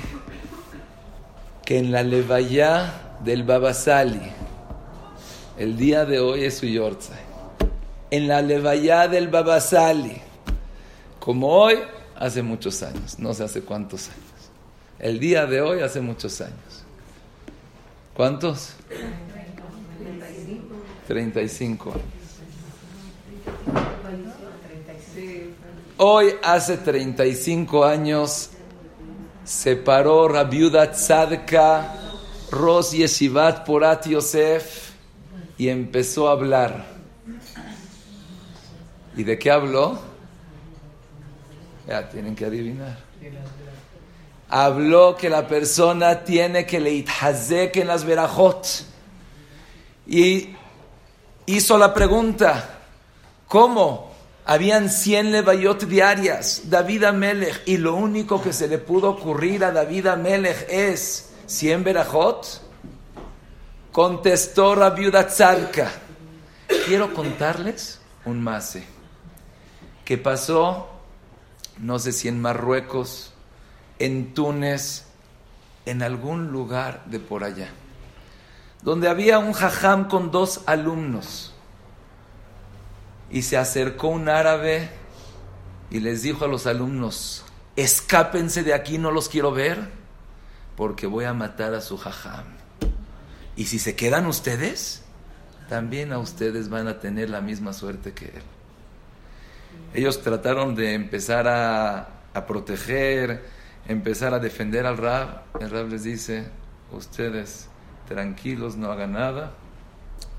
[1.62, 4.32] que en la levaya del Babasali,
[5.58, 7.20] el día de hoy es su yortzai,
[8.10, 10.22] en la levaya del Babasali,
[11.18, 11.74] como hoy,
[12.14, 14.22] hace muchos años, no sé hace cuántos años.
[14.98, 16.84] El día de hoy hace muchos años.
[18.14, 18.72] ¿Cuántos?
[21.06, 22.02] 35 años.
[25.98, 28.50] Hoy hace 35 años
[29.46, 31.94] separó Rabiuda Tzadka,
[32.50, 34.90] Ros Yeshivat Porat Yosef
[35.56, 36.84] y empezó a hablar.
[39.16, 39.98] ¿Y de qué habló?
[41.86, 42.98] Ya tienen que adivinar.
[44.48, 48.66] Habló que la persona tiene que leithazek en las verajot.
[50.06, 50.50] Y
[51.46, 52.80] hizo la pregunta,
[53.48, 54.05] ¿cómo?
[54.48, 59.72] Habían 100 levayot diarias, David Amelech, y lo único que se le pudo ocurrir a
[59.72, 62.62] David Amelech es 100 verajot.
[63.90, 65.90] Contestó Rabiuda Tzarka.
[66.86, 68.84] Quiero contarles un mase
[70.04, 70.90] que pasó,
[71.78, 73.32] no sé si en Marruecos,
[73.98, 75.06] en Túnez,
[75.86, 77.70] en algún lugar de por allá,
[78.82, 81.55] donde había un jajam con dos alumnos.
[83.36, 84.88] Y se acercó un árabe
[85.90, 87.44] y les dijo a los alumnos,
[87.76, 89.90] escápense de aquí, no los quiero ver,
[90.74, 92.46] porque voy a matar a su jajam.
[93.54, 95.02] Y si se quedan ustedes,
[95.68, 98.42] también a ustedes van a tener la misma suerte que él.
[99.92, 102.08] Ellos trataron de empezar a,
[102.46, 103.44] proteger,
[103.86, 105.42] empezar a defender al Rab.
[105.60, 106.48] El Rab les dice,
[106.90, 107.68] ustedes
[108.08, 109.52] tranquilos, no hagan nada.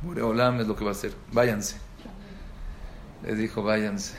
[0.01, 1.13] Mureolam es lo que va a hacer.
[1.31, 1.85] Váyanse.
[3.23, 4.15] Les dijo, váyanse.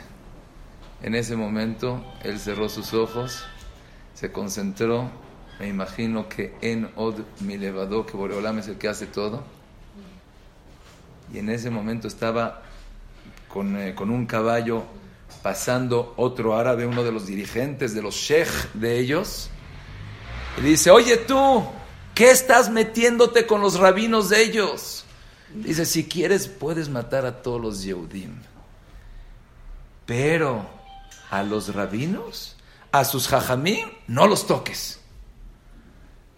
[1.01, 3.45] En ese momento, él cerró sus ojos,
[4.13, 5.09] se concentró.
[5.59, 9.43] Me imagino que en Od mi levadó, que Boreolam es el que hace todo.
[11.33, 12.63] Y en ese momento estaba
[13.47, 14.83] con, eh, con un caballo
[15.41, 19.49] pasando otro árabe, uno de los dirigentes, de los sheikh de ellos,
[20.57, 21.63] y dice, oye tú,
[22.13, 25.05] ¿qué estás metiéndote con los rabinos de ellos?
[25.53, 28.35] Dice, si quieres puedes matar a todos los Yehudim,
[30.09, 30.65] pero
[31.29, 32.55] a los rabinos,
[32.91, 34.99] a sus jajamim, no los toques.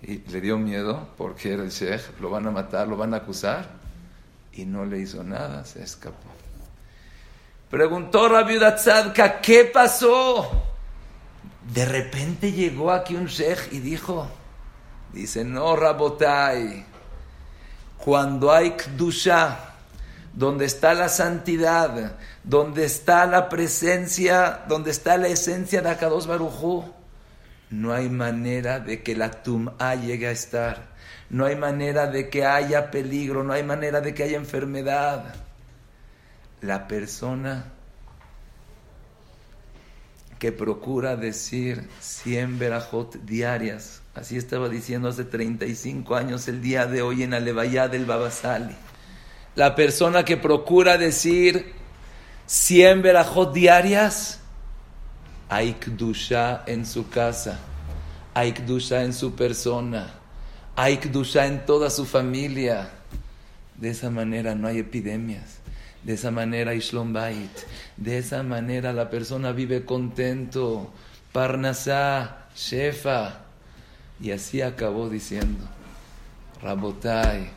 [0.01, 3.17] Y le dio miedo porque era el sheikh, lo van a matar, lo van a
[3.17, 3.69] acusar,
[4.51, 6.17] y no le hizo nada, se escapó.
[7.69, 10.51] Preguntó Rabbi Tzadka, ¿qué pasó?
[11.73, 14.27] De repente llegó aquí un sheikh y dijo,
[15.13, 16.83] dice, no, Rabotai,
[17.97, 19.71] cuando hay kdusha,
[20.33, 26.91] donde está la santidad, donde está la presencia, donde está la esencia de Akados Barujú,
[27.69, 30.89] no hay manera de que la tum'a llegue a estar,
[31.29, 35.35] no hay manera de que haya peligro, no hay manera de que haya enfermedad
[36.61, 37.65] la persona
[40.37, 44.01] que procura decir 100 verajot diarias.
[44.15, 48.75] Así estaba diciendo hace 35 años el día de hoy en Alevayá del Babasali.
[49.55, 51.73] La persona que procura decir
[52.45, 54.39] 100 verajot diarias,
[55.49, 57.59] hay kdusha en su casa,
[58.33, 60.13] hay kdusha en su persona,
[60.75, 60.99] hay
[61.35, 62.89] en toda su familia.
[63.75, 65.57] De esa manera no hay epidemias.
[66.03, 67.51] De esa manera Ishlom Bait.
[67.97, 70.91] De esa manera la persona vive contento.
[71.31, 73.41] Parnasá, Shefa.
[74.19, 75.65] Y así acabó diciendo.
[76.61, 77.49] Rabotai.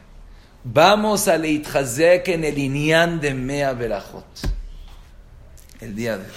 [0.64, 4.24] Vamos a Leitchazek en el Inyan de Mea Berajot.
[5.84, 6.30] El día de hoy.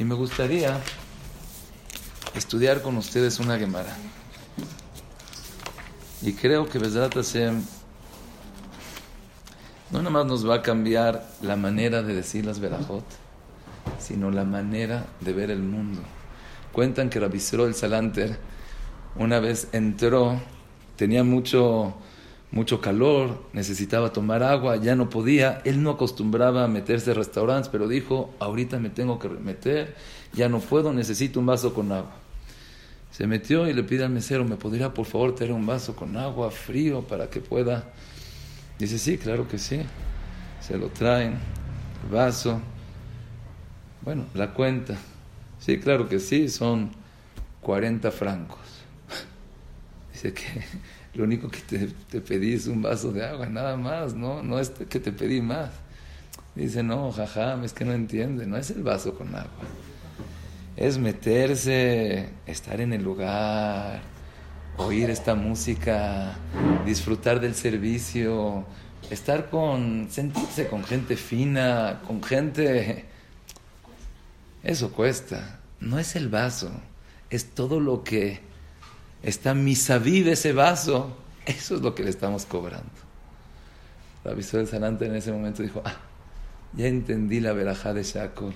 [0.00, 0.80] Y me gustaría
[2.34, 3.96] estudiar con ustedes una Gemara.
[6.20, 7.14] Y creo que Besrat
[9.92, 13.04] no nada más nos va a cambiar la manera de decir las verajot,
[14.00, 16.00] sino la manera de ver el mundo.
[16.72, 18.36] Cuentan que Rabisro el Salanter
[19.14, 20.42] una vez entró,
[20.96, 21.94] tenía mucho,
[22.50, 25.60] mucho calor, necesitaba tomar agua, ya no podía.
[25.64, 29.94] Él no acostumbraba a meterse a restaurantes, pero dijo, ahorita me tengo que meter,
[30.32, 32.16] ya no puedo, necesito un vaso con agua.
[33.10, 36.16] Se metió y le pide al mesero, ¿me podría por favor tener un vaso con
[36.16, 37.92] agua frío para que pueda
[38.78, 39.80] Dice, sí, claro que sí.
[40.60, 41.38] Se lo traen,
[42.10, 42.60] vaso.
[44.02, 44.96] Bueno, la cuenta.
[45.58, 46.90] Sí, claro que sí, son
[47.62, 48.58] 40 francos.
[50.12, 50.44] Dice que
[51.16, 54.42] lo único que te, pedí es un vaso de agua, nada más, ¿no?
[54.42, 55.70] No es que te pedí más.
[56.54, 59.64] Dice, no, jaja, es que no entiende, no es el vaso con agua.
[60.76, 64.00] Es meterse, estar en el lugar,
[64.76, 66.36] oír esta música,
[66.84, 68.66] disfrutar del servicio,
[69.10, 73.06] estar con, sentirse con gente fina, con gente...
[74.62, 75.60] Eso cuesta.
[75.80, 76.70] No es el vaso,
[77.30, 78.40] es todo lo que
[79.26, 81.14] está misaví de ese vaso.
[81.44, 82.90] Eso es lo que le estamos cobrando.
[84.24, 85.96] La del Sanante en ese momento dijo, ah,
[86.72, 88.54] ya entendí la verajá de Shakol.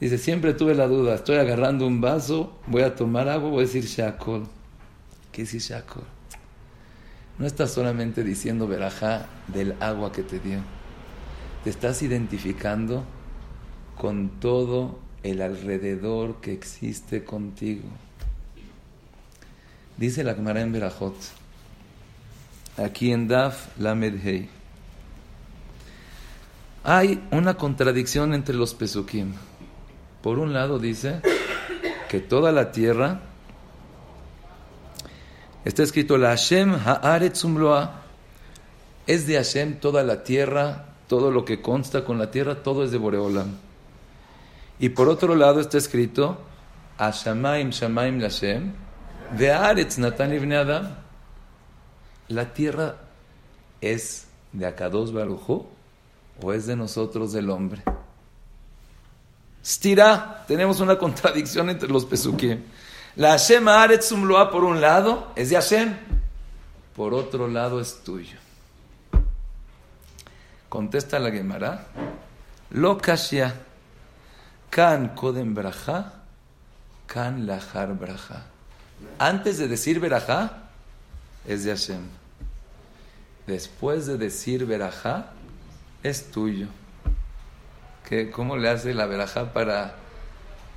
[0.00, 3.66] Dice, siempre tuve la duda, estoy agarrando un vaso, voy a tomar agua, voy a
[3.66, 4.46] decir Shakol.
[5.32, 6.04] ¿Qué es Ishakor?
[7.38, 10.58] No estás solamente diciendo verajá del agua que te dio.
[11.64, 13.04] Te estás identificando
[13.96, 17.88] con todo el alrededor que existe contigo.
[20.00, 21.14] Dice la Gemara en Berajot,
[22.78, 24.48] aquí en Daf Lamed Hei.
[26.84, 29.34] Hay una contradicción entre los pesukim.
[30.22, 31.20] Por un lado dice
[32.08, 33.20] que toda la tierra
[35.62, 38.00] Está escrito, la Hashem haaretzumloa.
[39.06, 42.90] Es de Hashem toda la tierra, todo lo que consta con la tierra, todo es
[42.90, 43.58] de Boreolam.
[44.78, 46.40] Y por otro lado está escrito,
[46.96, 48.72] Ashamaim shamaim lashem,
[49.32, 51.00] ve'aretz natan ibne adam.
[52.30, 52.96] ¿la tierra
[53.80, 55.66] es de Akados Barujú
[56.40, 57.82] o es de nosotros del hombre?
[59.62, 62.62] Stira, tenemos una contradicción entre los pesukim.
[63.16, 64.12] La Hashem Haaretz
[64.50, 65.94] por un lado es de Hashem,
[66.94, 68.38] por otro lado es tuyo.
[70.68, 71.88] Contesta la Gemara,
[72.70, 73.54] lo kashya,
[74.70, 76.22] kan kodem braja,
[77.08, 78.49] kan lahar braja.
[79.18, 80.70] Antes de decir braja,
[81.46, 82.02] es de Hashem.
[83.46, 85.32] Después de decir braja,
[86.02, 86.68] es tuyo.
[88.08, 89.96] ¿Qué, ¿Cómo le hace la braja para...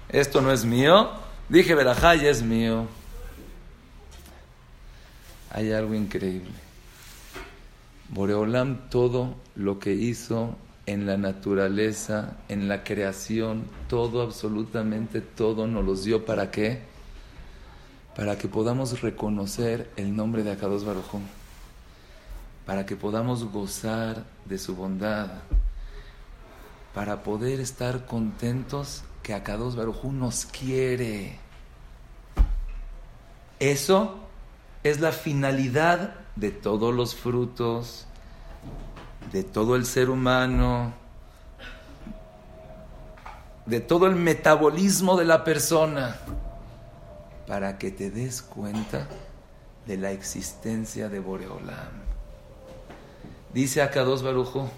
[0.09, 1.11] Esto no es mío,
[1.49, 2.87] dije braja y es mío.
[5.51, 6.51] Hay algo increíble.
[8.09, 10.55] Boreolam todo lo que hizo
[10.85, 16.92] en la naturaleza, en la creación, todo, absolutamente todo nos los dio para qué?
[18.15, 21.21] Para que podamos reconocer el nombre de Akados Baruj
[22.65, 25.27] para que podamos gozar de su bondad,
[26.93, 31.37] para poder estar contentos que Akados Baruj nos quiere.
[33.59, 34.19] Eso
[34.83, 38.05] es la finalidad de todos los frutos,
[39.31, 40.93] de todo el ser humano,
[43.65, 46.17] de todo el metabolismo de la persona,
[47.47, 49.07] para que te des cuenta
[49.85, 52.03] de la existencia de Boreolam.
[53.53, 54.69] Dice acá dos Barujo,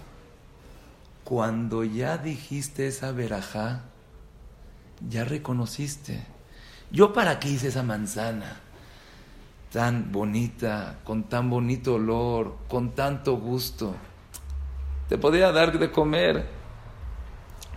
[1.23, 3.83] cuando ya dijiste esa verajá,
[5.09, 6.23] ya reconociste.
[6.91, 8.61] ¿Yo para qué hice esa manzana?
[9.75, 13.93] tan bonita, con tan bonito olor, con tanto gusto.
[15.09, 16.47] Te podría dar de comer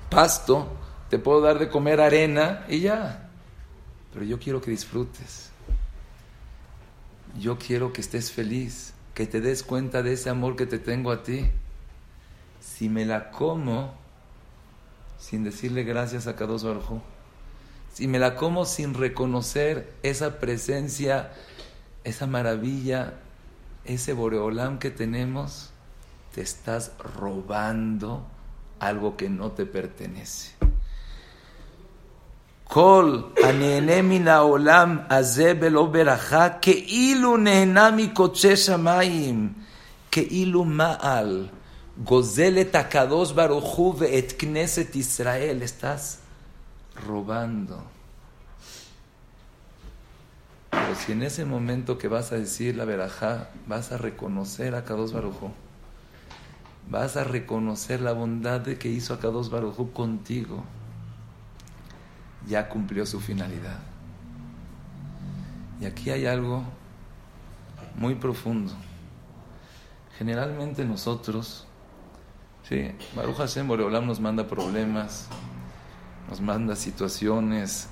[0.08, 0.68] pasto,
[1.10, 3.27] te puedo dar de comer arena y ya.
[4.12, 5.50] Pero yo quiero que disfrutes.
[7.38, 11.10] Yo quiero que estés feliz, que te des cuenta de ese amor que te tengo
[11.10, 11.50] a ti.
[12.60, 13.94] Si me la como
[15.18, 17.00] sin decirle gracias a Kadosh Baruj
[17.92, 21.32] si me la como sin reconocer esa presencia
[22.04, 23.14] esa maravilla,
[23.84, 25.70] ese boreolam que tenemos,
[26.34, 28.26] te estás robando
[28.80, 30.67] algo que no te pertenece.
[32.68, 33.32] Kol
[34.02, 39.54] mina olam azebelo beraja que ilu nehenami koche shamayim
[40.10, 41.48] que ilu ma'al
[42.04, 46.20] gozelet akados baruchu et kneset Israel estás
[47.06, 47.82] robando.
[50.70, 54.84] Pero si en ese momento que vas a decir la verajá, vas a reconocer a
[54.84, 55.50] Kados Barujú,
[56.88, 60.64] vas a reconocer la bondad que hizo a Kados Barujú contigo,
[62.46, 63.78] ya cumplió su finalidad.
[65.80, 66.64] Y aquí hay algo
[67.96, 68.72] muy profundo.
[70.18, 71.66] Generalmente nosotros,
[72.68, 75.28] sí, Baruch Hashem Boreolam nos manda problemas,
[76.28, 77.88] nos manda situaciones,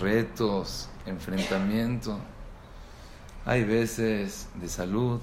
[0.00, 2.18] retos, enfrentamiento.
[3.44, 5.20] Hay veces de salud,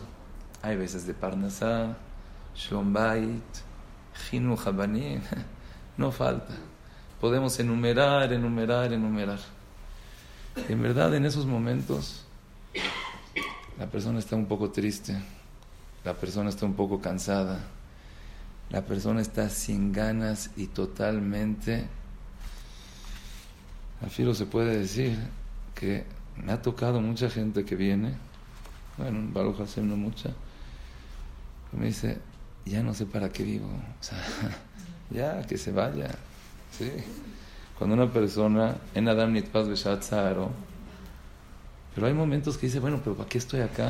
[0.62, 1.98] hay veces de parnasá,
[2.56, 3.44] shombait,
[4.30, 5.22] jinu jabanim,
[5.98, 6.54] no falta.
[7.24, 9.40] Podemos enumerar, enumerar, enumerar.
[10.68, 12.26] En verdad, en esos momentos,
[13.80, 15.16] la persona está un poco triste,
[16.04, 17.62] la persona está un poco cansada,
[18.72, 21.88] la persona está sin ganas y totalmente,
[24.02, 25.18] al filo se puede decir,
[25.76, 26.04] que
[26.44, 28.16] me ha tocado mucha gente que viene,
[28.98, 30.32] bueno, Baruch Hashem no mucha,
[31.72, 32.18] me dice,
[32.66, 34.22] ya no sé para qué vivo, o sea,
[35.10, 36.14] ya que se vaya,
[36.78, 36.92] ¿sí?
[37.78, 40.52] Cuando una persona, en Adam Nitpaz Beshatzaro,
[41.94, 43.90] pero hay momentos que dice, bueno, pero ¿para qué estoy acá?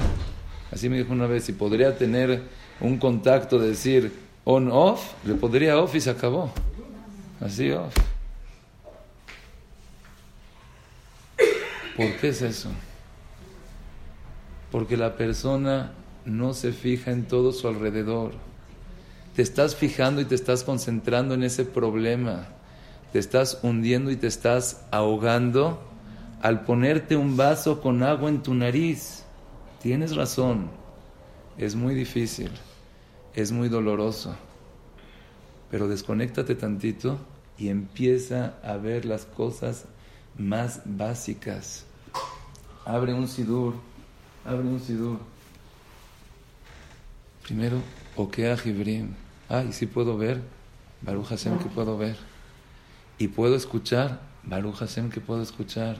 [0.71, 2.43] Así me dijo una vez, si podría tener
[2.81, 4.11] un contacto de decir
[4.43, 6.51] on-off, le podría off y se acabó.
[7.39, 7.93] Así off.
[11.95, 12.69] ¿Por qué es eso?
[14.71, 15.91] Porque la persona
[16.25, 18.31] no se fija en todo su alrededor.
[19.35, 22.47] Te estás fijando y te estás concentrando en ese problema.
[23.13, 25.79] Te estás hundiendo y te estás ahogando
[26.41, 29.23] al ponerte un vaso con agua en tu nariz.
[29.83, 30.71] Tienes razón.
[31.59, 32.49] Es muy difícil.
[33.35, 34.35] Es muy doloroso.
[35.69, 37.19] Pero desconéctate tantito
[37.55, 39.85] y empieza a ver las cosas
[40.35, 41.85] más básicas.
[42.83, 43.75] Abre un sidur,
[44.43, 45.19] abre un sidur.
[47.43, 47.77] Primero,
[48.15, 49.13] Okea Jibrim.
[49.49, 50.41] Ah, y si puedo ver,
[51.03, 52.32] Baruch Hashem que puedo ver.
[53.17, 55.97] Y puedo escuchar, Baruch Hashem que puedo escuchar.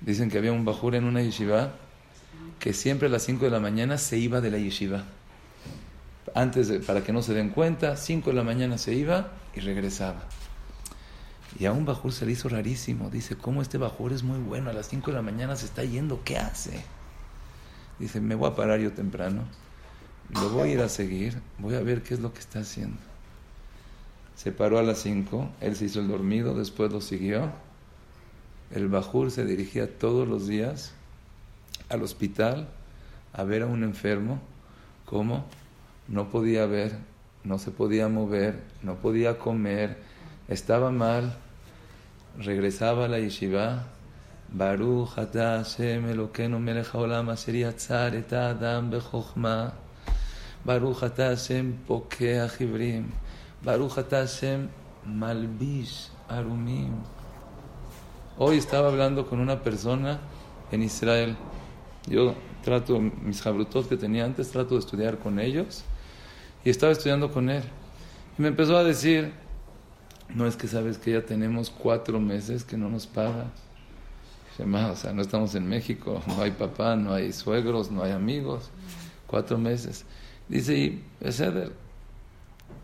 [0.00, 1.72] Dicen que había un bajur en una yeshiva
[2.58, 5.04] que siempre a las 5 de la mañana se iba de la yeshiva.
[6.34, 9.60] Antes, de, para que no se den cuenta, 5 de la mañana se iba y
[9.60, 10.22] regresaba.
[11.58, 13.10] Y a un bajur se le hizo rarísimo.
[13.10, 14.70] Dice, ¿cómo este bajur es muy bueno?
[14.70, 16.82] A las 5 de la mañana se está yendo, ¿qué hace?
[17.98, 19.44] Dice, me voy a parar yo temprano,
[20.30, 23.11] lo voy a ir a seguir, voy a ver qué es lo que está haciendo
[24.34, 27.50] se paró a las 5, él se hizo el dormido, después lo siguió.
[28.70, 30.94] El Bajur se dirigía todos los días
[31.88, 32.68] al hospital
[33.32, 34.40] a ver a un enfermo,
[35.04, 35.44] como
[36.08, 36.96] no podía ver,
[37.44, 39.98] no se podía mover, no podía comer,
[40.48, 41.36] estaba mal,
[42.38, 43.86] regresaba a la yeshiva.
[44.48, 49.72] Baruch atah Hashem Elokeinu melech haolam asher yatzar et adam bechokma.
[50.64, 53.06] Baruch atah Hashem pokeach ibrim.
[53.64, 54.68] Baruch Hashem
[55.06, 56.94] Malbish Arumim.
[58.36, 60.18] Hoy estaba hablando con una persona
[60.72, 61.36] en Israel.
[62.08, 62.34] Yo
[62.64, 65.84] trato, mis jabrutos que tenía antes, trato de estudiar con ellos.
[66.64, 67.62] Y estaba estudiando con él.
[68.36, 69.32] Y me empezó a decir,
[70.34, 73.46] no es que sabes que ya tenemos cuatro meses que no nos paga.
[74.58, 78.70] O sea, no estamos en México, no hay papá, no hay suegros, no hay amigos.
[79.28, 80.04] Cuatro meses.
[80.48, 81.04] Dice, y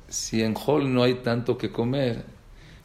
[0.08, 2.24] si en Hall no hay tanto que comer,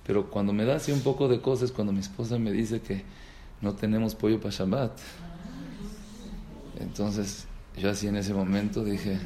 [0.05, 3.03] pero cuando me da así un poco de cosas, cuando mi esposa me dice que
[3.61, 4.91] no tenemos pollo para Shabbat,
[6.79, 7.45] entonces
[7.77, 9.17] yo así en ese momento dije,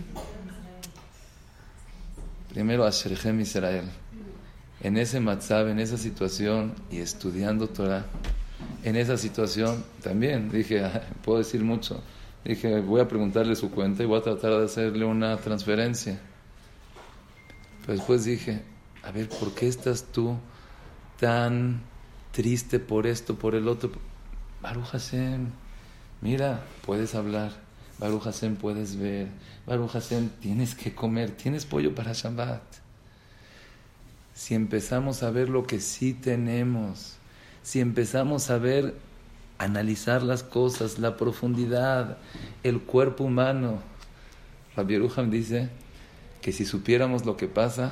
[2.54, 3.86] primero Asherhem Israel,
[4.82, 8.06] en ese matzab, en esa situación y estudiando Torah,
[8.84, 10.84] en esa situación también dije,
[11.24, 12.02] puedo decir mucho,
[12.46, 16.20] dije, voy a preguntarle su cuenta y voy a tratar de hacerle una transferencia.
[17.88, 18.62] Después dije,
[19.04, 20.36] a ver, ¿por qué estás tú
[21.20, 21.82] tan
[22.34, 23.92] triste por esto, por el otro?
[24.62, 25.48] Baruch Hashem,
[26.22, 27.54] mira, puedes hablar.
[28.00, 29.28] Baruch Hashem, puedes ver.
[29.66, 32.62] Baruch Hashem, tienes que comer, tienes pollo para Shabbat.
[34.34, 37.16] Si empezamos a ver lo que sí tenemos,
[37.64, 38.96] si empezamos a ver,
[39.58, 42.18] analizar las cosas, la profundidad,
[42.64, 43.82] el cuerpo humano.
[44.76, 45.70] Rabbi Ruham dice
[46.48, 47.92] que si supiéramos lo que pasa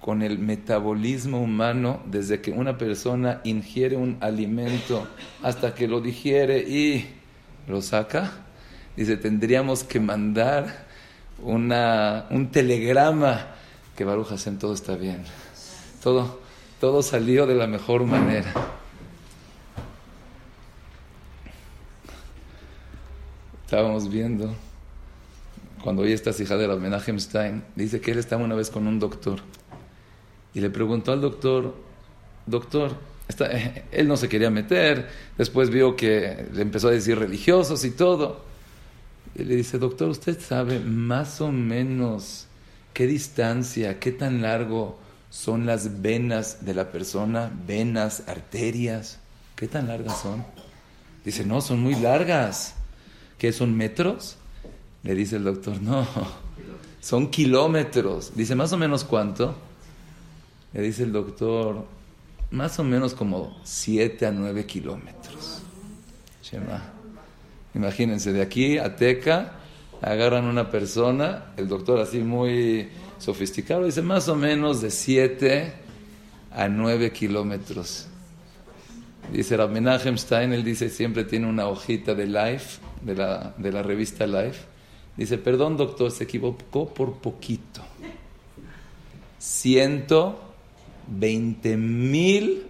[0.00, 5.06] con el metabolismo humano, desde que una persona ingiere un alimento
[5.40, 7.06] hasta que lo digiere y
[7.68, 8.32] lo saca,
[8.96, 10.84] dice, tendríamos que mandar
[11.40, 13.54] una, un telegrama
[13.94, 15.22] que Baruch Hashem todo está bien.
[16.02, 16.40] Todo,
[16.80, 18.52] todo salió de la mejor manera.
[23.66, 24.54] estábamos viendo,
[25.86, 28.98] cuando oí esta hija de Menachem Stein, dice que él estaba una vez con un
[28.98, 29.38] doctor
[30.52, 31.76] y le preguntó al doctor,
[32.44, 32.96] doctor,
[33.92, 35.08] él no se quería meter,
[35.38, 38.40] después vio que le empezó a decir religiosos y todo.
[39.36, 42.48] Y le dice, doctor, ¿usted sabe más o menos
[42.92, 44.98] qué distancia, qué tan largo
[45.30, 47.52] son las venas de la persona?
[47.64, 49.20] Venas, arterias,
[49.54, 50.44] ¿qué tan largas son?
[51.24, 52.74] Dice, no, son muy largas.
[53.38, 54.36] ¿Qué son metros?
[55.06, 56.04] Le dice el doctor, no,
[57.00, 58.32] son kilómetros.
[58.34, 59.54] Dice, ¿más o menos cuánto?
[60.72, 61.86] Le dice el doctor,
[62.50, 65.62] más o menos como 7 a 9 kilómetros.
[67.72, 69.52] Imagínense, de aquí a Teca
[70.02, 72.88] agarran una persona, el doctor así muy
[73.18, 75.72] sofisticado, dice más o menos de 7
[76.50, 78.08] a 9 kilómetros.
[79.32, 83.84] Dice Rabmenachem Stein, él dice siempre tiene una hojita de Life, de la, de la
[83.84, 84.75] revista Life.
[85.16, 87.82] Dice, perdón doctor, se equivocó por poquito.
[89.38, 92.66] 120 mil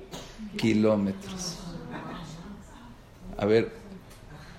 [0.57, 1.59] kilómetros.
[3.39, 3.73] A ver,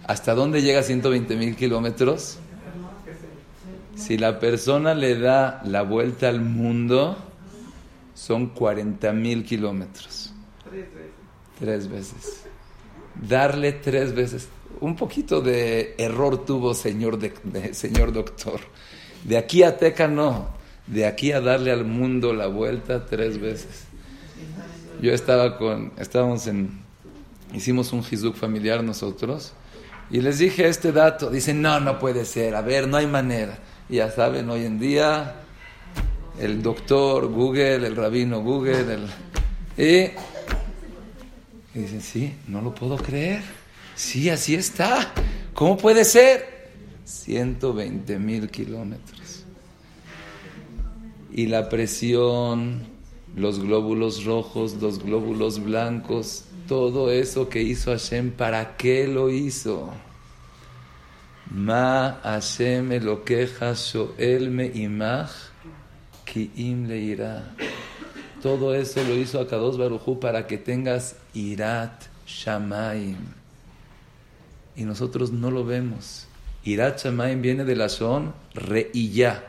[0.05, 2.39] ¿hasta dónde llega 120 mil kilómetros?
[3.95, 7.17] Si la persona le da la vuelta al mundo,
[8.13, 10.33] son 40 mil kilómetros.
[11.59, 12.43] Tres veces.
[13.15, 14.47] Darle tres veces.
[14.80, 18.59] Un poquito de error tuvo señor, de, señor doctor.
[19.24, 20.49] De aquí a Teca no.
[20.86, 23.86] De aquí a darle al mundo la vuelta tres veces.
[25.01, 26.80] Yo estaba con, estábamos en,
[27.53, 29.53] hicimos un hizuk familiar nosotros
[30.09, 31.30] y les dije este dato.
[31.30, 32.55] Dicen, no, no puede ser.
[32.55, 33.59] A ver, no hay manera.
[33.89, 35.36] ya saben, hoy en día
[36.39, 39.07] el doctor Google, el rabino Google, el,
[39.78, 40.11] y
[41.78, 43.43] y dicen, sí, no lo puedo creer.
[43.98, 45.12] Sí, así está.
[45.56, 46.70] ¿Cómo puede ser?
[47.04, 49.43] 120 mil kilómetros.
[51.34, 52.86] Y la presión,
[53.36, 59.89] los glóbulos rojos, los glóbulos blancos, todo eso que hizo Hashem, ¿para qué lo hizo?
[61.50, 65.32] Ma Hashem Elokeja Shoel Me Imach
[66.24, 67.56] Kiim Leira.
[68.43, 73.47] Todo eso lo hizo Akados Barujú para que tengas Irat Shamaim.
[74.78, 76.28] Y nosotros no lo vemos.
[76.63, 79.43] Irat Shamaim viene de la son Re'iyah.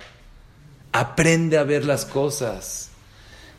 [0.90, 2.90] Aprende a ver las cosas.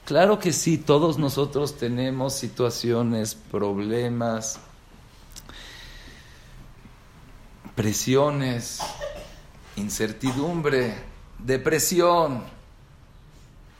[0.05, 4.59] Claro que sí, todos nosotros tenemos situaciones, problemas,
[7.75, 8.79] presiones,
[9.75, 10.95] incertidumbre,
[11.37, 12.41] depresión.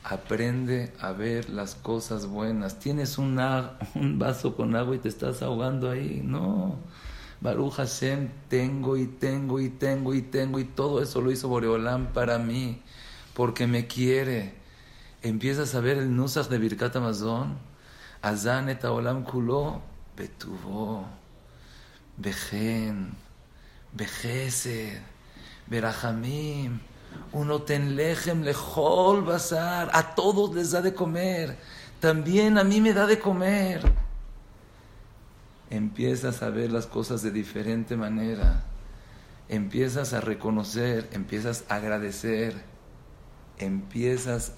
[0.04, 2.78] Aprende a ver las cosas buenas.
[2.78, 3.36] Tienes un
[4.18, 6.22] vaso con agua y te estás ahogando ahí.
[6.24, 6.76] No.
[7.40, 12.12] Baruch Hashem, tengo y tengo y tengo y tengo y todo eso lo hizo Boreolán
[12.12, 12.82] para mí,
[13.34, 14.54] porque me quiere.
[15.22, 17.58] Empiezas a ver el Nusach de Birkat Amazon,
[18.22, 19.82] Azan et Olam Kulo,
[20.16, 21.06] Betuvo,
[22.16, 23.30] Bejen.
[23.92, 25.02] Bejese,
[25.66, 26.78] Berajamim,
[27.32, 31.58] uno ten lejem lejol bazar, a todos les da de comer,
[31.98, 33.82] también a mí me da de comer.
[35.70, 38.64] Empiezas a ver las cosas de diferente manera,
[39.48, 42.54] empiezas a reconocer, empiezas a agradecer,
[43.58, 44.52] empiezas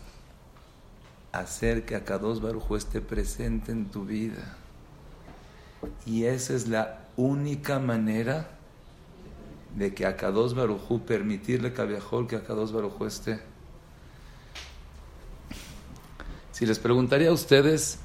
[1.33, 4.57] a hacer que Akados Barujo esté presente en tu vida.
[6.07, 8.49] Y esa es la única manera
[9.77, 13.41] de que a Kadosh Barujú permitirle que a Kadosh Barujú esté.
[16.53, 17.99] Si les preguntaría a ustedes,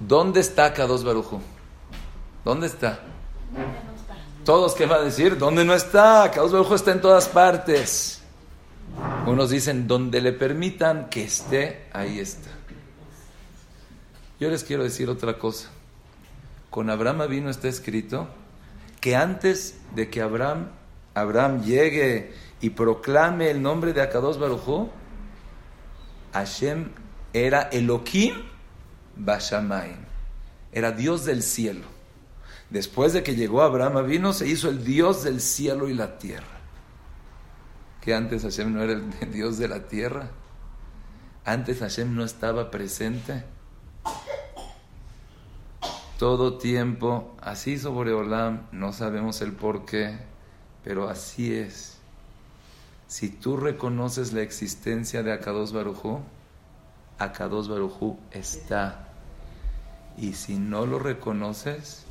[0.00, 1.40] ¿dónde está Kadosh Barujú?
[2.44, 3.00] ¿Dónde está?
[4.44, 6.30] Todos que van a decir, ¿dónde no está?
[6.30, 8.20] Kadosh Barujú está en todas partes.
[9.26, 12.50] Unos dicen, donde le permitan que esté, ahí está.
[14.38, 15.70] Yo les quiero decir otra cosa.
[16.68, 18.28] Con Abraham vino está escrito
[19.00, 20.68] que antes de que Abraham
[21.14, 24.90] Abraham llegue y proclame el nombre de Akados Barujú,
[26.32, 26.90] Hashem
[27.32, 28.34] era Elohim
[29.16, 29.98] Bashamayim,
[30.72, 31.93] era Dios del cielo.
[32.74, 36.58] Después de que llegó Abraham vino, se hizo el Dios del cielo y la tierra.
[38.00, 40.30] Que antes Hashem no era el Dios de la tierra.
[41.44, 43.44] Antes Hashem no estaba presente.
[46.18, 50.18] Todo tiempo, así sobre Olam, no sabemos el por qué
[50.82, 51.98] pero así es.
[53.06, 56.22] Si tú reconoces la existencia de Akados Barujú,
[57.20, 59.10] Akados Barujú está.
[60.18, 62.04] Y si no lo reconoces,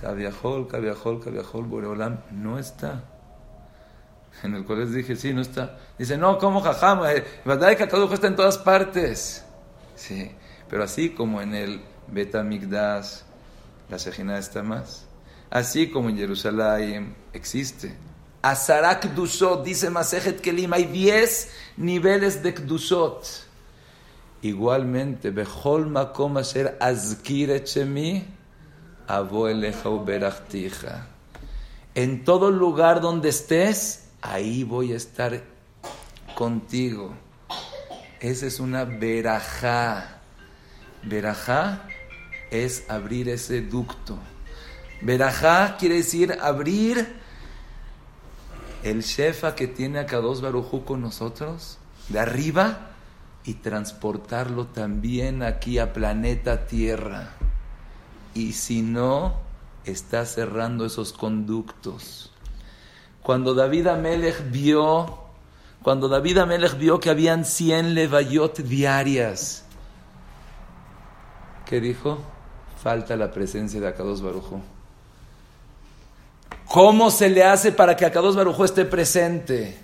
[0.00, 3.04] Kaviahol, Kaviahol, Kaviahol, Boreolam no está.
[4.42, 5.78] En el cual les dije, sí, no está.
[5.98, 7.04] Dice, no, ¿cómo jajam?
[7.06, 9.44] Eh, ¿Verdad que Akados está en todas partes?
[9.96, 10.30] Sí,
[10.68, 13.20] pero así como en el Betamigdash,
[13.88, 15.06] la Sejina está más.
[15.50, 17.94] Así como en Jerusalén existe.
[18.42, 23.26] Azarak Kdushot, dice Masejet Kelim, hay 10 niveles de Kdushot.
[24.42, 28.39] Igualmente, Bechol Makom Asher Azkir Echemi, Avo Eleja
[31.94, 35.42] En todo lugar donde estés, ahí voy a estar
[36.34, 37.12] contigo.
[38.20, 40.20] Esa es una verajá.
[41.02, 41.88] Verajá
[42.50, 44.18] es abrir ese ducto.
[45.02, 47.20] Verajá quiere decir abrir
[48.82, 52.90] el shefa que tiene a Kadosh Barujú con nosotros, de arriba,
[53.44, 57.30] y transportarlo también aquí a planeta Tierra.
[58.34, 59.34] Y si no,
[59.84, 62.32] está cerrando esos conductos.
[63.22, 65.18] Cuando David Amelech vio,
[65.82, 69.64] cuando David Amelech vio que habían 100 levayot diarias,
[71.66, 72.18] ¿qué dijo?
[72.82, 74.60] Falta la presencia de Akados Barujú.
[76.66, 79.76] ¿Cómo se le hace para que Akados Barujo esté presente?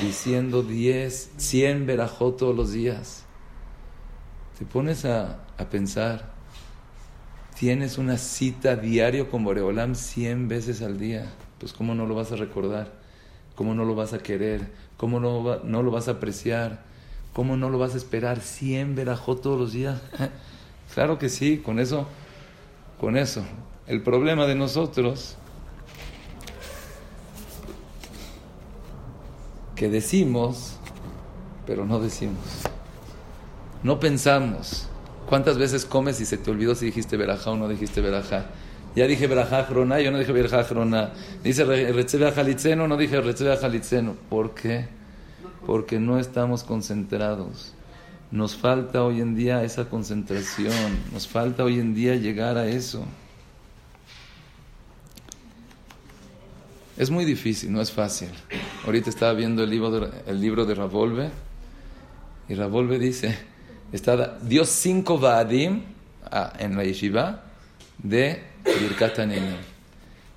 [0.00, 3.24] Diciendo 10, 100 verajot todos los días.
[4.56, 6.33] Te pones a, a, pensar,
[7.58, 11.32] tienes una cita diario con Boreolam 100 veces al día.
[11.58, 12.92] Pues ¿cómo no lo vas a recordar?
[13.54, 14.72] ¿Cómo no lo vas a querer?
[14.96, 16.84] ¿Cómo no, no lo vas a apreciar?
[17.32, 20.00] ¿Cómo no lo vas a esperar 100 verajot todos los días?
[20.94, 22.06] claro que sí, con eso,
[23.00, 23.44] con eso.
[23.86, 25.36] El problema de nosotros
[29.76, 30.76] que decimos,
[31.66, 32.62] pero no decimos.
[33.82, 34.88] No pensamos.
[35.34, 38.46] ¿Cuántas veces comes y se te olvidó si dijiste verajá o no dijiste verajá?
[38.94, 41.10] Ya dije verajá crona, yo no dije verajá crona.
[41.42, 44.14] Dice recebe jalitzeno, no dije recebe jalitzeno.
[44.30, 44.86] ¿Por qué?
[45.66, 47.74] Porque no estamos concentrados.
[48.30, 50.72] Nos falta hoy en día esa concentración.
[51.12, 53.04] Nos falta hoy en día llegar a eso.
[56.96, 58.28] Es muy difícil, no es fácil.
[58.86, 61.30] Ahorita estaba viendo el libro de, el libro de Ravolve
[62.48, 63.36] y Ravolve dice,
[63.96, 65.82] está, dio cinco Vaadim
[66.30, 67.44] ah, en la yeshiva
[67.98, 69.18] de Birkat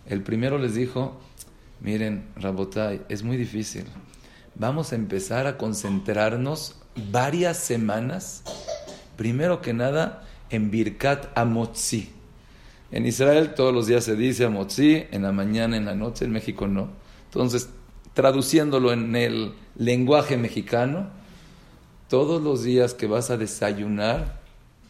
[0.05, 1.19] El primero les dijo,
[1.81, 3.85] miren, Rabotai, es muy difícil.
[4.55, 6.75] Vamos a empezar a concentrarnos
[7.11, 8.43] varias semanas,
[9.15, 12.11] primero que nada, en Birkat Amotzi.
[12.91, 16.31] En Israel todos los días se dice Amotzi, en la mañana, en la noche, en
[16.31, 16.89] México no.
[17.25, 17.69] Entonces,
[18.13, 21.16] traduciéndolo en el lenguaje mexicano,
[22.09, 24.39] todos los días que vas a desayunar,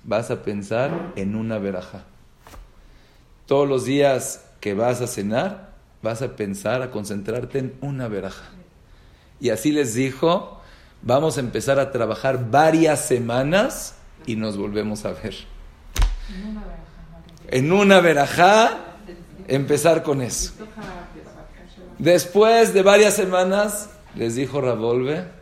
[0.03, 2.03] vas a pensar en una veraja.
[3.45, 8.45] Todos los días que vas a cenar, vas a pensar, a concentrarte en una veraja.
[9.39, 10.61] Y así les dijo,
[11.01, 13.95] vamos a empezar a trabajar varias semanas
[14.25, 15.35] y nos volvemos a ver.
[17.49, 18.95] En una verajá,
[19.47, 20.53] empezar con eso.
[21.97, 25.36] Después de varias semanas, les dijo Ravolve,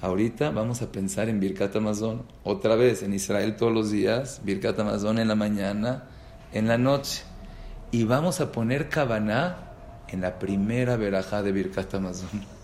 [0.00, 2.22] ahorita vamos a pensar en Birkat Amazon.
[2.44, 6.04] Otra vez, en Israel todos los días, Birkat Amazon en la mañana,
[6.52, 7.22] en la noche.
[7.90, 9.72] Y vamos a poner Kabaná
[10.08, 12.58] en la primera verajá de Birkat Amazon.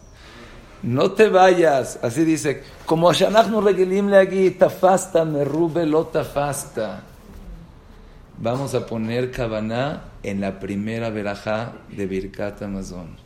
[0.82, 7.04] No te vayas, así dice, como no Regelim aquí, tafasta, merube lo tafasta.
[8.36, 13.16] Vamos a poner Kabaná en la primera verajá de Birkat Amazon.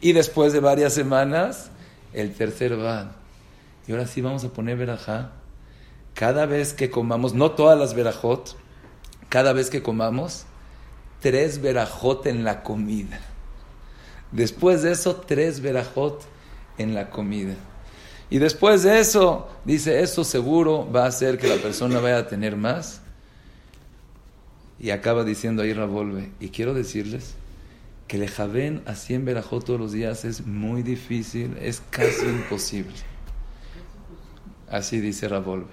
[0.00, 1.70] Y después de varias semanas,
[2.12, 3.19] el tercer va.
[3.90, 5.32] Y ahora sí vamos a poner verajá.
[6.14, 8.56] Cada vez que comamos, no todas las verajot,
[9.28, 10.44] cada vez que comamos,
[11.18, 13.18] tres verajot en la comida.
[14.30, 16.22] Después de eso, tres verajot
[16.78, 17.56] en la comida.
[18.30, 22.28] Y después de eso, dice, eso seguro va a hacer que la persona vaya a
[22.28, 23.00] tener más.
[24.78, 27.34] Y acaba diciendo ahí Ravolve, y quiero decirles
[28.06, 33.09] que le javen a 100 verajot todos los días es muy difícil, es casi imposible.
[34.70, 35.68] Así dice Ravolve.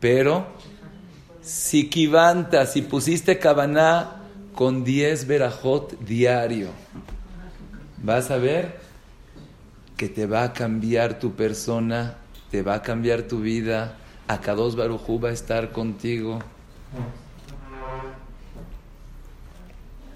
[0.00, 0.46] Pero
[1.42, 4.22] si kivanta, si pusiste cabaná
[4.54, 6.68] con 10 verajot diario,
[8.02, 8.80] vas a ver
[9.96, 12.16] que te va a cambiar tu persona,
[12.50, 13.96] te va a cambiar tu vida.
[14.28, 16.38] Akados Barujú va a estar contigo.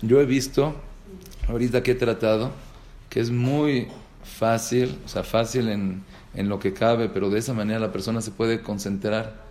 [0.01, 0.75] Yo he visto,
[1.49, 2.53] ahorita que he tratado,
[3.11, 3.89] que es muy
[4.23, 6.03] fácil, o sea, fácil en,
[6.35, 9.43] en lo que cabe, pero de esa manera la persona se puede concentrar,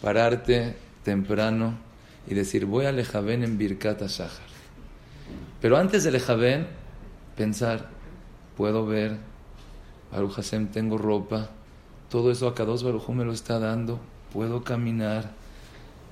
[0.00, 1.74] pararte temprano
[2.26, 4.30] y decir, voy a Lejaven en Birkat Shahar.
[5.60, 6.66] Pero antes de Lejaven,
[7.36, 7.88] pensar,
[8.56, 9.16] puedo ver
[10.10, 11.50] Baruch Hashem, tengo ropa,
[12.10, 13.98] todo eso a Kadosh Baruj me lo está dando,
[14.32, 15.30] puedo caminar.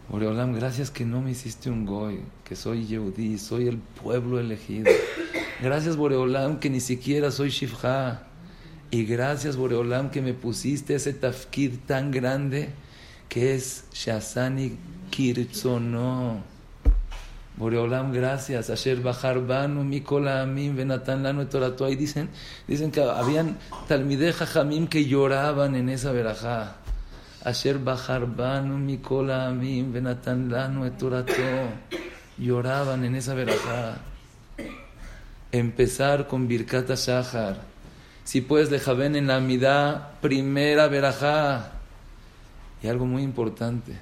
[0.08, 4.90] Boreolam, gracias que no me hiciste un goy, que soy Yehudi, soy el pueblo elegido.
[5.62, 8.29] Gracias Boreolam que ni siquiera soy Shifha.
[8.92, 12.70] Y gracias Boreolam que me pusiste ese tafkid tan grande
[13.28, 14.76] que es Shasani
[15.10, 16.42] Kirtzono.
[17.56, 18.70] Boreolam, gracias.
[18.70, 21.84] Asher Bajar Banu, Mikola Amim, Benatan Lanu, Torato.
[21.84, 22.30] Ahí dicen,
[22.66, 26.76] dicen que habían Talmideja Jamim que lloraban en esa verajá.
[27.44, 31.34] Asher Bajar Banu, Mikola Amim, Benatan Lanu, Torato.
[32.38, 33.98] Lloraban en esa verajá.
[35.52, 37.69] Empezar con Birkata Shahar.
[38.30, 41.72] Si puedes, ven en la Amidá, primera verajá.
[42.80, 43.98] Y algo muy importante.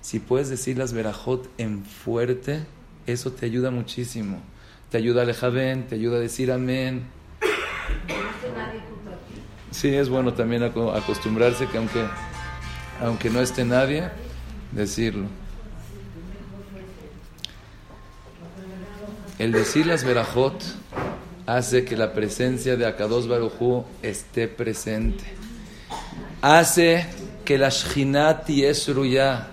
[0.00, 2.64] Si puedes decir las verajot en fuerte,
[3.06, 4.40] eso te ayuda muchísimo.
[4.90, 7.02] Te ayuda a lejaven, te ayuda a decir amén.
[9.72, 12.02] Sí, es bueno también acostumbrarse que aunque,
[13.02, 14.08] aunque no esté nadie,
[14.72, 15.26] decirlo.
[19.38, 20.64] El decir las verajot
[21.46, 25.24] hace que la presencia de Akados Barujú esté presente.
[26.42, 27.06] Hace
[27.44, 29.46] que la Shchinat Yesruya,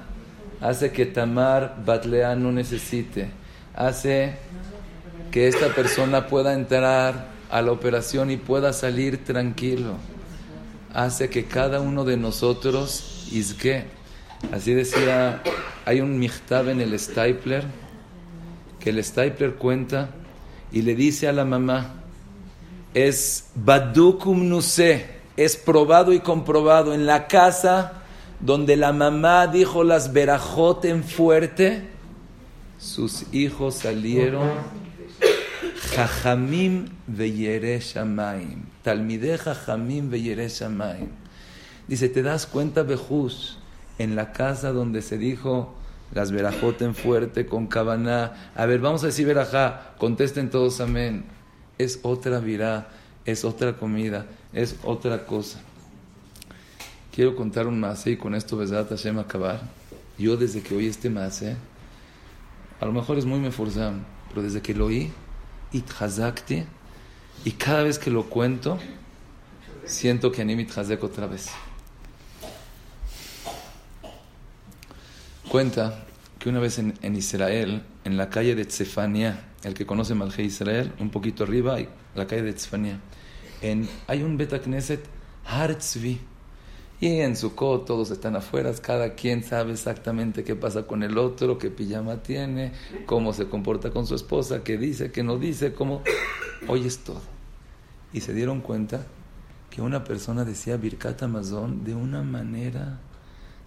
[0.59, 3.43] hace que Tamar Batlea no necesite
[3.75, 4.33] hace
[5.31, 9.95] que esta persona pueda entrar a la operación y pueda salir tranquilo.
[10.93, 13.27] Hace que cada uno de nosotros,
[14.51, 15.41] así decía,
[15.85, 17.63] hay un michtab en el stapler,
[18.79, 20.09] que el stapler cuenta
[20.73, 21.93] y le dice a la mamá,
[22.93, 25.05] es badukum nuse,
[25.37, 28.01] es probado y comprobado en la casa
[28.39, 31.87] donde la mamá dijo las verajot en fuerte,
[32.77, 34.49] sus hijos salieron
[35.95, 38.63] Jajamim veyere Shamaim.
[38.83, 41.07] Talmide Jajamim veyere Shamaim.
[41.87, 43.57] Dice, ¿te das cuenta, Bejus,
[43.99, 45.75] en la casa donde se dijo
[46.13, 48.51] las verajot en fuerte con cabana?
[48.55, 51.25] A ver, vamos a decir verajá, contesten todos amén.
[51.77, 52.89] es otra virá,
[53.25, 55.59] es otra comida, es otra cosa.
[57.13, 59.61] Quiero contar un más y con esto Besat Hashem acabar.
[60.17, 61.43] Yo desde que oí este más,
[62.79, 65.11] a lo mejor es muy meforzam, pero desde que lo oí,
[65.71, 66.63] itchazakti,
[67.45, 68.77] y cada vez que lo cuento,
[69.85, 71.49] siento que anim itchazek otra vez.
[75.53, 75.93] Cuenta
[76.39, 80.91] que una vez en, Israel, en la calle de Tzefania, el que conoce Malje Israel,
[80.99, 81.77] un poquito arriba,
[82.15, 82.99] la calle de Tzefania,
[84.07, 85.05] hay un Betakneset
[85.45, 86.19] Hartzvi.
[86.99, 91.59] Y en Sukkot todos están afuera, cada quien sabe exactamente qué pasa con el otro,
[91.59, 92.71] qué pijama tiene,
[93.05, 96.01] cómo se comporta con su esposa, qué dice, qué no dice, cómo...
[96.67, 97.21] Oyes todo.
[98.11, 99.05] Y se dieron cuenta
[99.69, 102.97] que una persona decía Birkat Amazon de una manera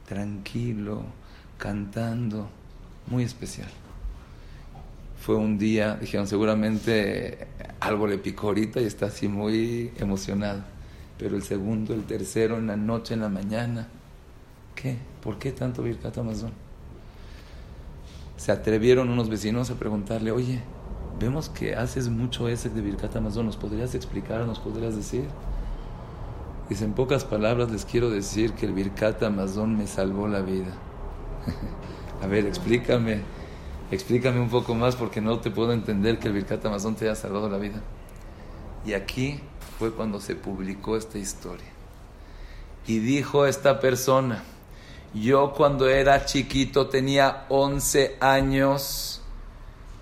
[0.09, 1.05] tranquilo,
[1.59, 2.49] cantando,
[3.07, 3.69] muy especial.
[5.21, 7.49] Fue un día, dijeron, seguramente
[7.81, 10.63] algo le picó ahorita y está así muy emocionado.
[11.19, 13.89] Pero el segundo, el tercero, en la noche, en la mañana,
[14.75, 14.97] ¿qué?
[15.23, 16.53] ¿Por qué tanto Birkat Amazon?
[18.37, 20.61] Se atrevieron unos vecinos a preguntarle, oye,
[21.19, 25.25] vemos que haces mucho ese de Birkat Amazon, ¿nos podrías explicar, nos podrías decir?
[26.69, 30.75] Dice, en pocas palabras les quiero decir que el Birkat Amazon me salvó la vida.
[32.23, 33.21] a ver, explícame,
[33.91, 37.15] explícame un poco más porque no te puedo entender que el Birkat Amazon te haya
[37.15, 37.81] salvado la vida.
[38.85, 39.41] Y aquí
[39.79, 41.67] fue cuando se publicó esta historia.
[42.87, 44.45] Y dijo esta persona,
[45.13, 49.23] yo cuando era chiquito tenía 11 años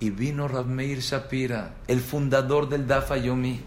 [0.00, 3.60] y vino Rabmeir Shapira, el fundador del Dafa Yomi,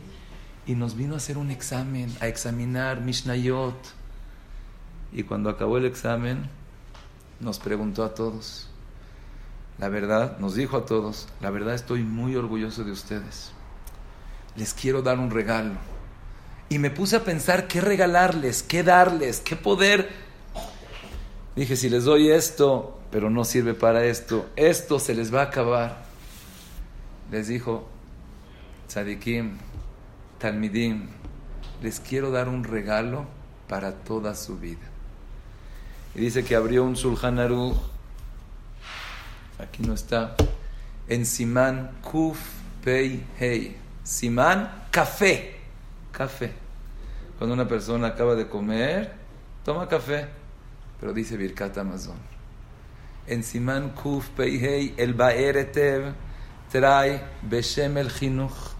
[0.68, 3.76] y nos vino a hacer un examen, a examinar Mishnayot.
[5.14, 6.50] Y cuando acabó el examen,
[7.40, 8.68] nos preguntó a todos.
[9.78, 13.52] La verdad, nos dijo a todos, la verdad estoy muy orgulloso de ustedes.
[14.56, 15.76] Les quiero dar un regalo.
[16.70, 20.10] Y me puse a pensar qué regalarles, qué darles, qué poder.
[21.56, 25.46] Dije, si les doy esto, pero no sirve para esto, esto se les va a
[25.46, 26.06] acabar.
[27.32, 27.88] Les dijo,
[28.88, 29.58] Tzadikim,
[30.40, 31.08] Talmidim,
[31.82, 33.26] les quiero dar un regalo
[33.68, 34.97] para toda su vida.
[36.18, 37.78] Y dice que abrió un Sulhan Aruch,
[39.60, 40.36] aquí no está,
[41.08, 42.40] en Simán Kuf
[42.84, 43.78] Pei Hei.
[44.04, 45.58] Simán, café.
[46.12, 46.54] Café.
[47.38, 49.14] Cuando una persona acaba de comer,
[49.64, 50.26] toma café.
[51.00, 52.18] Pero dice Birkat Amazon.
[53.28, 56.14] En Simán Kuf Pei Hei, el Baeretev
[56.72, 58.74] trae Beshem el Chinuch.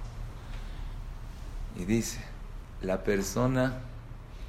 [1.76, 2.18] Y dice,
[2.82, 3.78] la persona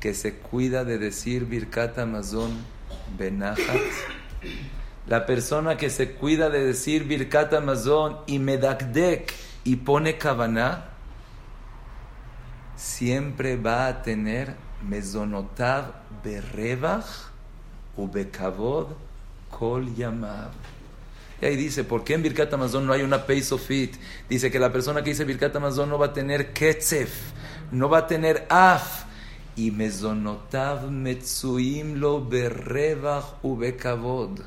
[0.01, 2.78] que se cuida de decir Birkat Amazon
[3.17, 3.59] Benahat.
[5.07, 9.33] La persona que se cuida de decir Birkat Amazon y Medakdek
[9.65, 10.85] y pone Kavaná,
[12.77, 15.93] siempre va a tener Mezonotav
[16.23, 17.31] Berrebach
[17.97, 18.89] u Bekavod
[19.51, 20.51] Kol Yamav.
[21.41, 23.97] Y ahí dice, ¿por qué en Birkat Amazon no hay una Peisofit?
[24.29, 27.11] Dice que la persona que dice Birkat Amazon no va a tener Ketzef,
[27.71, 29.05] no va a tener Af,
[29.59, 34.39] y mezonotav metzuim lo berrevach ubekavod.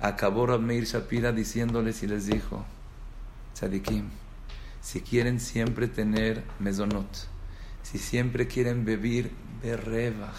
[0.00, 2.64] Acabó Rabmeir Shapira diciéndoles y les dijo,
[3.54, 4.08] Tzadikim,
[4.82, 7.28] si quieren siempre tener mezonot,
[7.84, 9.30] si siempre quieren vivir
[9.62, 10.34] berrevach,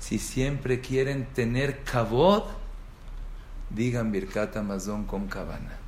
[0.00, 2.44] si siempre quieren tener kavod,
[3.68, 5.78] digan Birkat Amazon con cabana.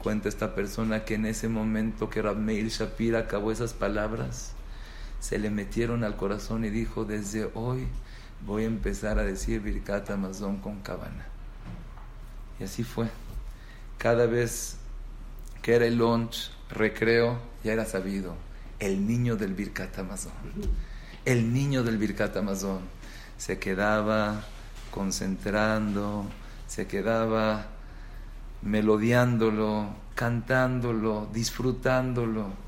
[0.00, 4.54] Cuenta esta persona que en ese momento que Rabmeir Shapira acabó esas palabras,
[5.22, 7.86] se le metieron al corazón y dijo, desde hoy
[8.44, 11.26] voy a empezar a decir Birkat Amazon con cabana.
[12.58, 13.08] Y así fue.
[13.98, 14.78] Cada vez
[15.62, 18.34] que era el lunch, recreo, ya era sabido,
[18.80, 20.32] el niño del Birkat Amazon.
[21.24, 22.80] El niño del Birkat Amazon
[23.38, 24.42] se quedaba
[24.90, 26.26] concentrando,
[26.66, 27.66] se quedaba
[28.60, 32.61] melodiándolo, cantándolo, disfrutándolo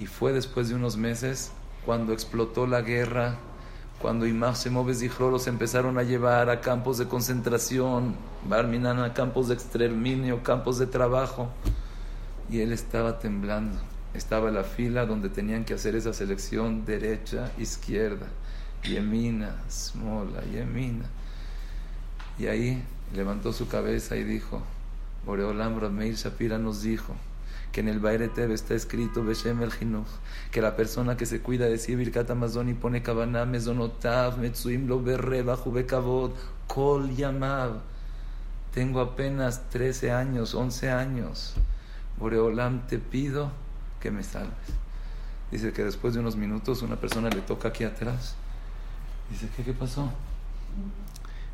[0.00, 1.52] y fue después de unos meses
[1.84, 3.36] cuando explotó la guerra,
[4.00, 8.14] cuando Imam y los empezaron a llevar a campos de concentración,
[8.48, 11.50] Barminan a campos de exterminio, campos de trabajo.
[12.50, 13.78] Y él estaba temblando.
[14.14, 18.26] Estaba en la fila donde tenían que hacer esa selección derecha, izquierda,
[18.82, 21.04] yemina, smola, yemina.
[22.38, 22.82] Y ahí
[23.14, 24.62] levantó su cabeza y dijo,
[25.26, 27.14] Boreolam Rameir Shapira nos dijo,
[27.72, 29.70] que en el Bairetev está escrito Beshem el
[30.50, 35.02] que la persona que se cuida de decir Birkat y pone Kavanah, Mezonotav, Metsuim lo
[35.02, 36.32] berre, bajo Bekavod,
[36.66, 37.80] Kol Yamav.
[38.74, 41.54] Tengo apenas 13 años, 11 años.
[42.18, 43.50] Boreolam, te pido
[44.00, 44.52] que me salves.
[45.50, 48.34] Dice que después de unos minutos una persona le toca aquí atrás.
[49.30, 50.12] Dice, ¿qué, qué pasó?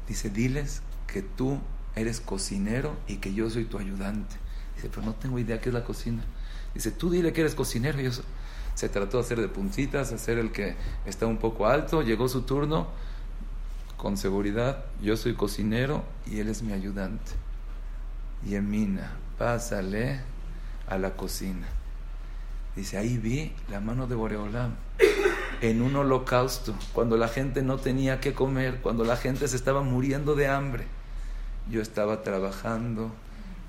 [0.09, 1.61] Dice, diles que tú
[1.95, 4.37] eres cocinero y que yo soy tu ayudante.
[4.77, 6.23] Dice, pero no tengo idea qué es la cocina.
[6.75, 8.01] Dice, tú dile que eres cocinero.
[8.01, 8.11] Y yo
[8.75, 12.03] se trató de hacer de puntitas, hacer el que está un poco alto.
[12.03, 12.89] Llegó su turno.
[13.97, 17.33] Con seguridad, yo soy cocinero y él es mi ayudante.
[18.47, 20.21] Y Emina, pásale
[20.87, 21.67] a la cocina.
[22.77, 24.75] Dice, ahí vi la mano de Boreolam
[25.61, 29.83] en un holocausto, cuando la gente no tenía que comer, cuando la gente se estaba
[29.83, 30.85] muriendo de hambre.
[31.71, 33.11] Yo estaba trabajando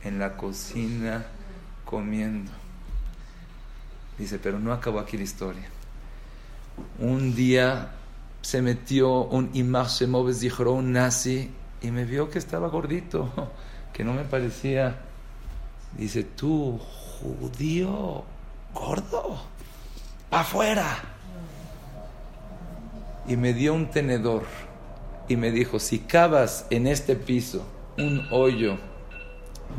[0.04, 1.26] en la cocina
[1.86, 2.52] comiendo.
[4.18, 5.70] Dice, pero no acabó aquí la historia.
[7.00, 7.92] Un día
[8.42, 13.32] se metió un Imach Shemoves, dijo un nazi, y me vio que estaba gordito,
[13.94, 15.02] que no me parecía.
[15.98, 18.24] Dice, tú, judío,
[18.74, 19.42] gordo,
[20.32, 20.98] afuera.
[23.28, 24.44] Y me dio un tenedor
[25.28, 27.66] y me dijo, si cavas en este piso
[27.98, 28.78] un hoyo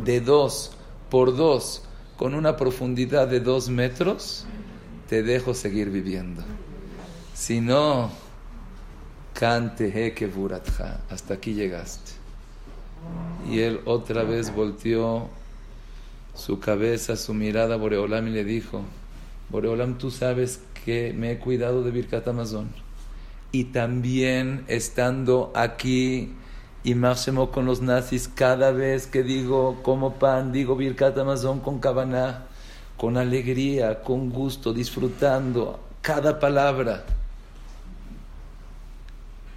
[0.05, 0.73] de dos
[1.11, 1.83] por dos
[2.17, 4.45] con una profundidad de dos metros,
[5.09, 6.43] te dejo seguir viviendo.
[7.33, 8.11] Si no,
[9.33, 12.13] cante que buratja, hasta aquí llegaste.
[13.49, 15.29] Y él otra vez volteó
[16.35, 18.83] su cabeza, su mirada a Boreolam y le dijo,
[19.51, 22.69] Boreolam, tú sabes que me he cuidado de Birkat Amazon.
[23.53, 26.35] Y también estando aquí
[26.89, 31.81] y máximo con los nazis, cada vez que digo como pan, digo Birkat Amazon con
[31.81, 32.47] cabana,
[32.97, 37.05] con alegría, con gusto, disfrutando cada palabra.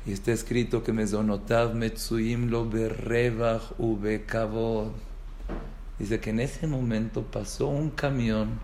[0.05, 4.91] Y está escrito que me zonotav metsuim lo berrevach ubekavod
[5.97, 8.59] Dice que en ese momento pasó un camión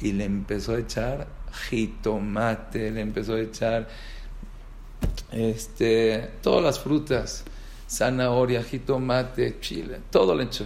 [0.00, 1.26] y le empezó a echar
[1.68, 3.88] jitomate, le empezó a echar
[5.32, 7.44] este, todas las frutas,
[7.88, 10.64] zanahoria, jitomate, chile, todo le echó.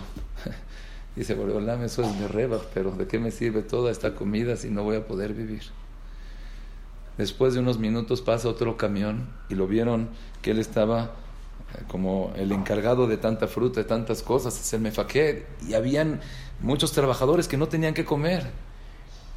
[1.17, 4.71] Dice, Boreolam, eso es de reba, pero ¿de qué me sirve toda esta comida si
[4.71, 5.63] no voy a poder vivir?
[7.19, 10.09] Después de unos minutos pasa otro camión y lo vieron
[10.41, 11.13] que él estaba
[11.89, 16.21] como el encargado de tanta fruta, de tantas cosas, es el mefaqued, y habían
[16.61, 18.47] muchos trabajadores que no tenían que comer.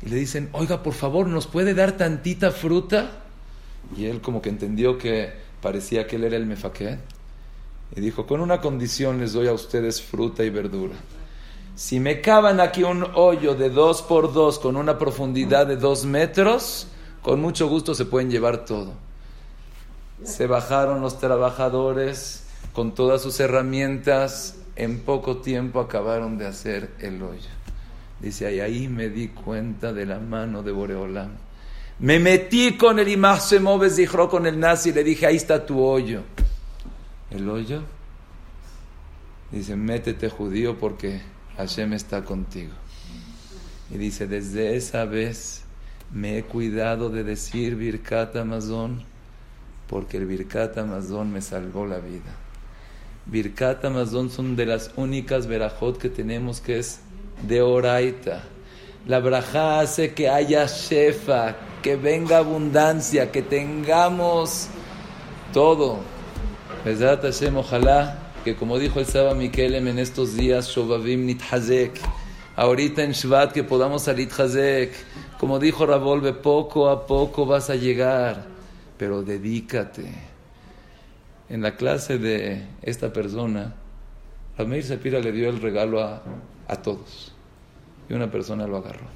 [0.01, 3.23] Y le dicen, oiga, por favor, ¿nos puede dar tantita fruta?
[3.95, 5.31] Y él como que entendió que
[5.61, 6.97] parecía que él era el mefaqued.
[7.93, 10.95] Y dijo, con una condición les doy a ustedes fruta y verdura.
[11.75, 16.05] Si me cavan aquí un hoyo de dos por dos con una profundidad de dos
[16.05, 16.87] metros,
[17.21, 19.05] con mucho gusto se pueden llevar todo
[20.23, 27.21] se bajaron los trabajadores con todas sus herramientas, en poco tiempo acabaron de hacer el
[27.21, 27.49] hoyo.
[28.19, 31.31] Dice, ahí, me di cuenta de la mano de Boreolam.
[31.99, 35.65] Me metí con el Imach Semoves, dijo con el nazi, y le dije, ahí está
[35.65, 36.21] tu hoyo.
[37.31, 37.81] ¿El hoyo?
[39.51, 41.21] Dice, métete judío porque
[41.57, 42.73] Hashem está contigo.
[43.91, 45.63] Y dice, desde esa vez
[46.11, 49.03] me he cuidado de decir Birkat Amazon
[49.87, 52.35] porque el Birkat Amazon me salvó la vida.
[53.25, 56.99] Birkat Amazon son de las únicas verajot que tenemos que es
[57.47, 58.43] de oraita.
[59.07, 64.67] La braja hace que haya shefa, que venga abundancia, que tengamos
[65.53, 66.14] todo.
[66.85, 71.99] Hashem, ojalá que como dijo el Saba Mikelem en estos días, Shobavim Nithazek,
[72.55, 74.93] ahorita en Shvat que podamos salir Hazek,
[75.39, 78.45] como dijo Ravolve, poco a poco vas a llegar
[78.99, 80.05] pero dedícate.
[81.49, 83.73] En la clase de esta persona,
[84.55, 86.21] Ramir Sepira le dio el regalo a,
[86.67, 87.33] a todos
[88.07, 89.07] y una persona lo agarró.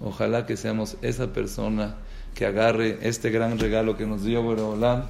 [0.00, 1.94] Ojalá que seamos esa persona
[2.34, 5.04] que agarre este gran regalo que nos dio Boreolam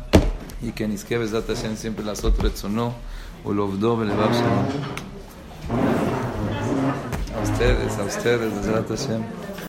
[0.62, 2.94] y que Niskeves Datashem siempre las otras sonó
[3.44, 3.68] o lo
[7.36, 8.52] A ustedes, a ustedes,
[8.88, 9.47] Hashem.